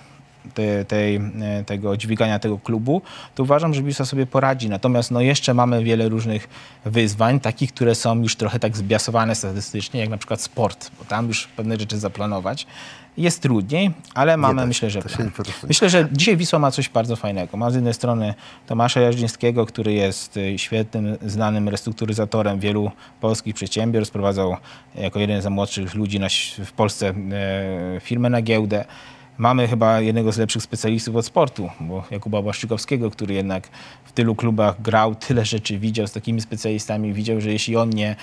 te, 0.54 0.86
tej, 0.86 1.16
e, 1.16 1.64
tego 1.66 1.98
dźwigania 1.98 2.40
tego 2.40 2.58
klubu, 2.58 3.02
to 3.36 3.44
uważam, 3.44 3.74
że 3.74 3.84
Wisła 3.84 4.06
sobie 4.06 4.26
poradzi. 4.26 4.70
Natomiast 4.70 5.12
no, 5.12 5.22
jeszcze 5.22 5.54
mamy 5.54 5.84
wiele 5.84 6.10
różnych 6.10 6.50
wyzwań, 6.86 7.40
takich, 7.40 7.74
które 7.74 7.96
są 7.96 8.22
już 8.22 8.36
trochę 8.36 8.60
tak 8.60 8.78
zbiasowane 8.78 9.36
statystycznie, 9.36 10.00
jak 10.00 10.10
na 10.10 10.18
przykład 10.18 10.42
sport, 10.42 10.92
bo 11.00 11.06
tam 11.06 11.28
już 11.28 11.48
pewne 11.48 11.80
rzeczy 11.80 12.00
zaplanować 12.00 12.68
jest 13.20 13.42
trudniej, 13.42 13.92
ale 14.14 14.38
mamy, 14.38 14.62
da 14.62 14.68
myślę, 14.68 14.90
że 14.90 15.02
Myślę, 15.68 15.90
że 15.90 16.08
dzisiaj 16.12 16.38
Wisła 16.38 16.60
ma 16.60 16.72
coś 16.72 16.90
bardzo 16.90 17.16
fajnego. 17.16 17.58
Ma 17.58 17.72
z 17.72 17.76
jednej 17.76 17.94
strony 17.94 18.34
Tomasza 18.68 19.00
Jarzyńskiego, 19.00 19.66
który 19.66 19.94
jest 19.94 20.38
y, 20.38 20.58
świetnym, 20.58 21.18
znanym 21.22 21.70
restrukturyzatorem 21.70 22.60
wielu 22.60 22.92
polskich 23.22 23.56
przedsiębiorstw. 23.56 24.14
Prowadzał 24.14 24.58
jako 24.96 25.20
jeden 25.20 25.42
z 25.42 25.46
młodszych 25.48 25.96
ludzi 25.96 26.20
na, 26.20 26.28
w 26.66 26.72
Polsce 26.72 27.08
e, 27.08 27.14
firmę 28.00 28.30
na 28.30 28.42
giełdę. 28.42 28.86
Mamy 29.40 29.68
chyba 29.68 30.02
jednego 30.02 30.32
z 30.32 30.38
lepszych 30.38 30.64
specjalistów 30.64 31.16
od 31.16 31.26
sportu, 31.26 31.70
bo 31.80 32.04
Jakuba 32.12 32.42
Błaszczykowskiego, 32.42 33.12
który 33.12 33.34
jednak 33.34 33.70
w 34.06 34.12
tylu 34.12 34.36
klubach 34.36 34.82
grał, 34.82 35.16
tyle 35.16 35.46
rzeczy 35.46 35.80
widział, 35.80 36.08
z 36.08 36.12
takimi 36.12 36.42
specjalistami 36.42 37.14
widział, 37.14 37.42
że 37.42 37.52
jeśli 37.52 37.78
on 37.78 37.90
nie, 37.90 38.16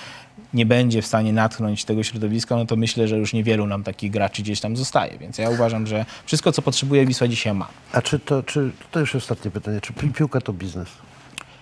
nie 0.53 0.65
będzie 0.65 1.01
w 1.01 1.05
stanie 1.05 1.33
natchnąć 1.33 1.85
tego 1.85 2.03
środowiska, 2.03 2.55
no 2.55 2.65
to 2.65 2.75
myślę, 2.75 3.07
że 3.07 3.17
już 3.17 3.33
niewielu 3.33 3.67
nam 3.67 3.83
takich 3.83 4.11
graczy 4.11 4.41
gdzieś 4.41 4.59
tam 4.59 4.77
zostaje. 4.77 5.17
Więc 5.17 5.37
ja 5.37 5.49
uważam, 5.49 5.87
że 5.87 6.05
wszystko, 6.25 6.51
co 6.51 6.61
potrzebuje 6.61 7.05
Wisła 7.05 7.27
dzisiaj 7.27 7.53
ma. 7.53 7.67
A 7.93 8.01
czy 8.01 8.19
to, 8.19 8.43
czy, 8.43 8.71
to 8.91 8.99
już 8.99 9.15
ostatnie 9.15 9.51
pytanie, 9.51 9.81
czy 9.81 9.93
pi- 9.93 10.09
piłka 10.09 10.41
to 10.41 10.53
biznes? 10.53 10.89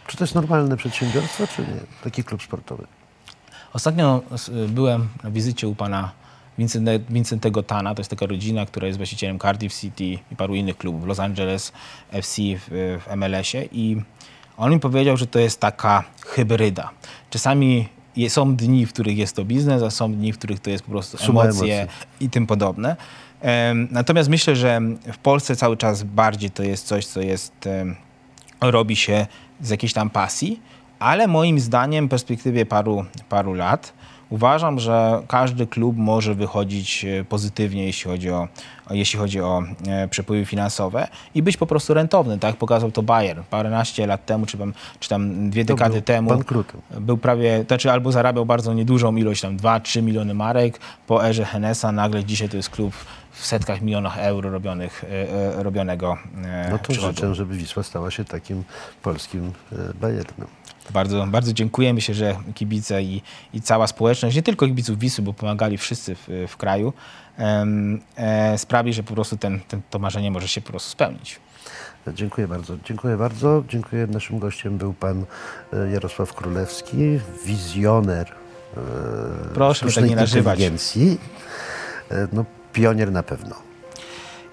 Czy 0.07 0.17
to 0.17 0.23
jest 0.23 0.35
normalne 0.35 0.77
przedsiębiorstwo, 0.77 1.47
czy 1.47 1.61
nie? 1.61 1.79
Taki 2.03 2.23
klub 2.23 2.43
sportowy. 2.43 2.87
Ostatnio 3.73 4.21
byłem 4.67 5.07
na 5.23 5.31
wizycie 5.31 5.67
u 5.67 5.75
pana 5.75 6.11
Vincente- 6.59 6.99
Vincentego 7.09 7.63
Tana, 7.63 7.95
to 7.95 7.99
jest 7.99 8.09
taka 8.09 8.25
rodzina, 8.25 8.65
która 8.65 8.87
jest 8.87 8.99
właścicielem 8.99 9.39
Cardiff 9.39 9.79
City 9.79 10.03
i 10.03 10.35
paru 10.37 10.55
innych 10.55 10.77
klubów, 10.77 11.05
Los 11.07 11.19
Angeles 11.19 11.71
FC 12.11 12.41
w, 12.41 12.97
w 13.07 13.15
MLS-ie 13.15 13.65
i 13.71 14.01
on 14.57 14.71
mi 14.71 14.79
powiedział, 14.79 15.17
że 15.17 15.27
to 15.27 15.39
jest 15.39 15.59
taka 15.59 16.03
hybryda. 16.25 16.89
Czasami 17.29 17.87
są 18.27 18.55
dni, 18.55 18.85
w 18.85 18.93
których 18.93 19.17
jest 19.17 19.35
to 19.35 19.45
biznes, 19.45 19.83
a 19.83 19.89
są 19.89 20.13
dni, 20.13 20.33
w 20.33 20.37
których 20.37 20.59
to 20.59 20.69
jest 20.69 20.83
po 20.83 20.91
prostu 20.91 21.17
Suma 21.17 21.43
emocje 21.43 21.81
emocji. 21.81 21.97
i 22.19 22.29
tym 22.29 22.47
podobne. 22.47 22.95
Natomiast 23.91 24.29
myślę, 24.29 24.55
że 24.55 24.81
w 25.13 25.17
Polsce 25.17 25.55
cały 25.55 25.77
czas 25.77 26.03
bardziej 26.03 26.51
to 26.51 26.63
jest 26.63 26.87
coś, 26.87 27.05
co 27.05 27.21
jest 27.21 27.53
robi 28.61 28.95
się 28.95 29.27
z 29.61 29.69
jakiejś 29.69 29.93
tam 29.93 30.09
pasji, 30.09 30.59
ale 30.99 31.27
moim 31.27 31.59
zdaniem 31.59 32.07
w 32.07 32.09
perspektywie 32.09 32.65
paru, 32.65 33.05
paru 33.29 33.53
lat 33.53 33.93
uważam, 34.29 34.79
że 34.79 35.21
każdy 35.27 35.67
klub 35.67 35.97
może 35.97 36.35
wychodzić 36.35 37.05
e, 37.05 37.23
pozytywnie, 37.23 37.85
jeśli 37.85 38.11
chodzi 38.11 38.29
o, 38.31 38.47
jeśli 38.89 39.19
chodzi 39.19 39.41
o 39.41 39.63
e, 39.88 40.07
przepływy 40.07 40.45
finansowe 40.45 41.07
i 41.35 41.43
być 41.43 41.57
po 41.57 41.65
prostu 41.67 41.93
rentowny, 41.93 42.39
tak? 42.39 42.55
Pokazał 42.55 42.91
to 42.91 43.03
Bayern 43.03 43.41
paręnaście 43.49 44.07
lat 44.07 44.25
temu, 44.25 44.45
czy 44.45 44.57
tam, 44.57 44.73
czy 44.99 45.09
tam 45.09 45.49
dwie 45.49 45.65
dekady 45.65 45.91
był 45.93 46.01
temu. 46.01 46.29
bankrutem. 46.29 46.81
Był 46.99 47.17
prawie, 47.17 47.63
znaczy 47.67 47.91
albo 47.91 48.11
zarabiał 48.11 48.45
bardzo 48.45 48.73
niedużą 48.73 49.15
ilość, 49.15 49.41
tam 49.41 49.57
2-3 49.57 50.03
miliony 50.03 50.33
marek, 50.33 50.79
po 51.07 51.25
erze 51.27 51.45
Henesa 51.45 51.91
nagle 51.91 52.23
dzisiaj 52.23 52.49
to 52.49 52.57
jest 52.57 52.69
klub 52.69 52.93
w 53.31 53.45
setkach 53.45 53.81
milionach 53.81 54.17
euro 54.17 54.49
robionych, 54.49 55.03
e, 55.57 55.63
robionego 55.63 56.17
No 56.71 56.77
to 56.77 56.83
przychodu. 56.91 57.13
życzę, 57.15 57.35
żeby 57.35 57.55
Wisła 57.55 57.83
stała 57.83 58.11
się 58.11 58.25
takim 58.25 58.63
polskim 59.01 59.51
Bayernem. 60.01 60.47
Bardzo, 60.93 61.27
bardzo 61.27 61.53
dziękuję. 61.53 61.93
Myślę, 61.93 62.15
że 62.15 62.35
kibice 62.55 63.03
i, 63.03 63.21
i 63.53 63.61
cała 63.61 63.87
społeczność, 63.87 64.35
nie 64.35 64.43
tylko 64.43 64.65
kibiców 64.67 64.99
Wisły, 64.99 65.23
bo 65.23 65.33
pomagali 65.33 65.77
wszyscy 65.77 66.15
w, 66.15 66.27
w 66.47 66.57
kraju, 66.57 66.93
em, 67.37 68.01
e, 68.17 68.57
sprawi, 68.57 68.93
że 68.93 69.03
po 69.03 69.13
prostu 69.13 69.37
ten, 69.37 69.59
ten, 69.67 69.81
to 69.89 69.99
marzenie 69.99 70.31
może 70.31 70.47
się 70.47 70.61
po 70.61 70.69
prostu 70.69 70.89
spełnić. 70.89 71.39
Dziękuję 72.13 72.47
bardzo. 72.47 72.77
Dziękuję 72.85 73.17
bardzo. 73.17 73.63
Dziękuję. 73.69 74.07
Naszym 74.07 74.39
gościem 74.39 74.77
był 74.77 74.93
pan 74.93 75.25
e, 75.73 75.91
Jarosław 75.91 76.33
Królewski, 76.33 76.97
wizjoner 77.45 78.27
e, 78.77 78.79
Proszę 79.53 79.85
mnie 79.85 79.91
tak 79.91 79.91
sztucznej 79.91 80.09
nie 80.09 80.15
nazywać. 80.15 80.59
inteligencji. 80.59 81.17
E, 82.11 82.27
No, 82.33 82.45
pionier 82.73 83.11
na 83.11 83.23
pewno. 83.23 83.55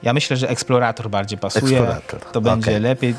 Ja 0.03 0.13
myślę, 0.13 0.37
że 0.37 0.49
eksplorator 0.49 1.11
bardziej 1.11 1.39
pasuje. 1.39 1.79
Eksplorator, 1.79 2.21
To 2.21 2.41
będzie 2.41 2.71
okej. 2.71 2.81
lepiej, 2.81 3.15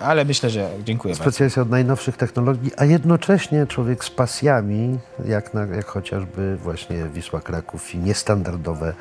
ale 0.00 0.24
myślę, 0.24 0.50
że 0.50 0.70
dziękuję 0.84 1.14
bardzo. 1.14 1.30
Specjalista 1.30 1.62
od 1.62 1.70
najnowszych 1.70 2.16
technologii, 2.16 2.70
a 2.76 2.84
jednocześnie 2.84 3.66
człowiek 3.66 4.04
z 4.04 4.10
pasjami, 4.10 4.98
jak, 5.24 5.54
na, 5.54 5.66
jak 5.66 5.86
chociażby 5.86 6.56
właśnie 6.56 7.04
Wisła 7.14 7.40
Kraków 7.40 7.94
i 7.94 7.98
niestandardowe, 7.98 8.94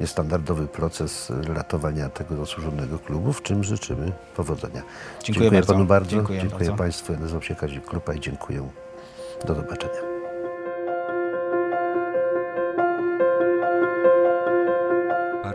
niestandardowy 0.00 0.66
proces 0.66 1.32
ratowania 1.54 2.08
tego 2.08 2.36
zasłużonego 2.36 2.98
klubu, 2.98 3.32
w 3.32 3.42
czym 3.42 3.64
życzymy 3.64 4.12
powodzenia. 4.36 4.82
Dziękuję 5.24 5.50
bardzo. 5.50 5.72
panu 5.72 5.84
bardzo. 5.84 6.10
Dziękuję 6.10 6.40
dziękuję 6.40 6.66
bardzo. 6.68 6.82
państwu. 6.82 7.12
Ja 7.12 7.18
nazywam 7.18 7.42
się 7.42 7.54
Kazik 7.54 7.84
Krupa 7.84 8.14
i 8.14 8.20
dziękuję. 8.20 8.68
Do 9.46 9.54
zobaczenia. 9.54 10.07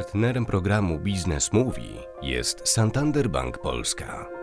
Partnerem 0.03 0.45
programu 0.45 0.99
Biznes 0.99 1.53
Mówi 1.53 1.97
jest 2.21 2.67
Santander 2.67 3.29
Bank 3.29 3.57
Polska. 3.57 4.42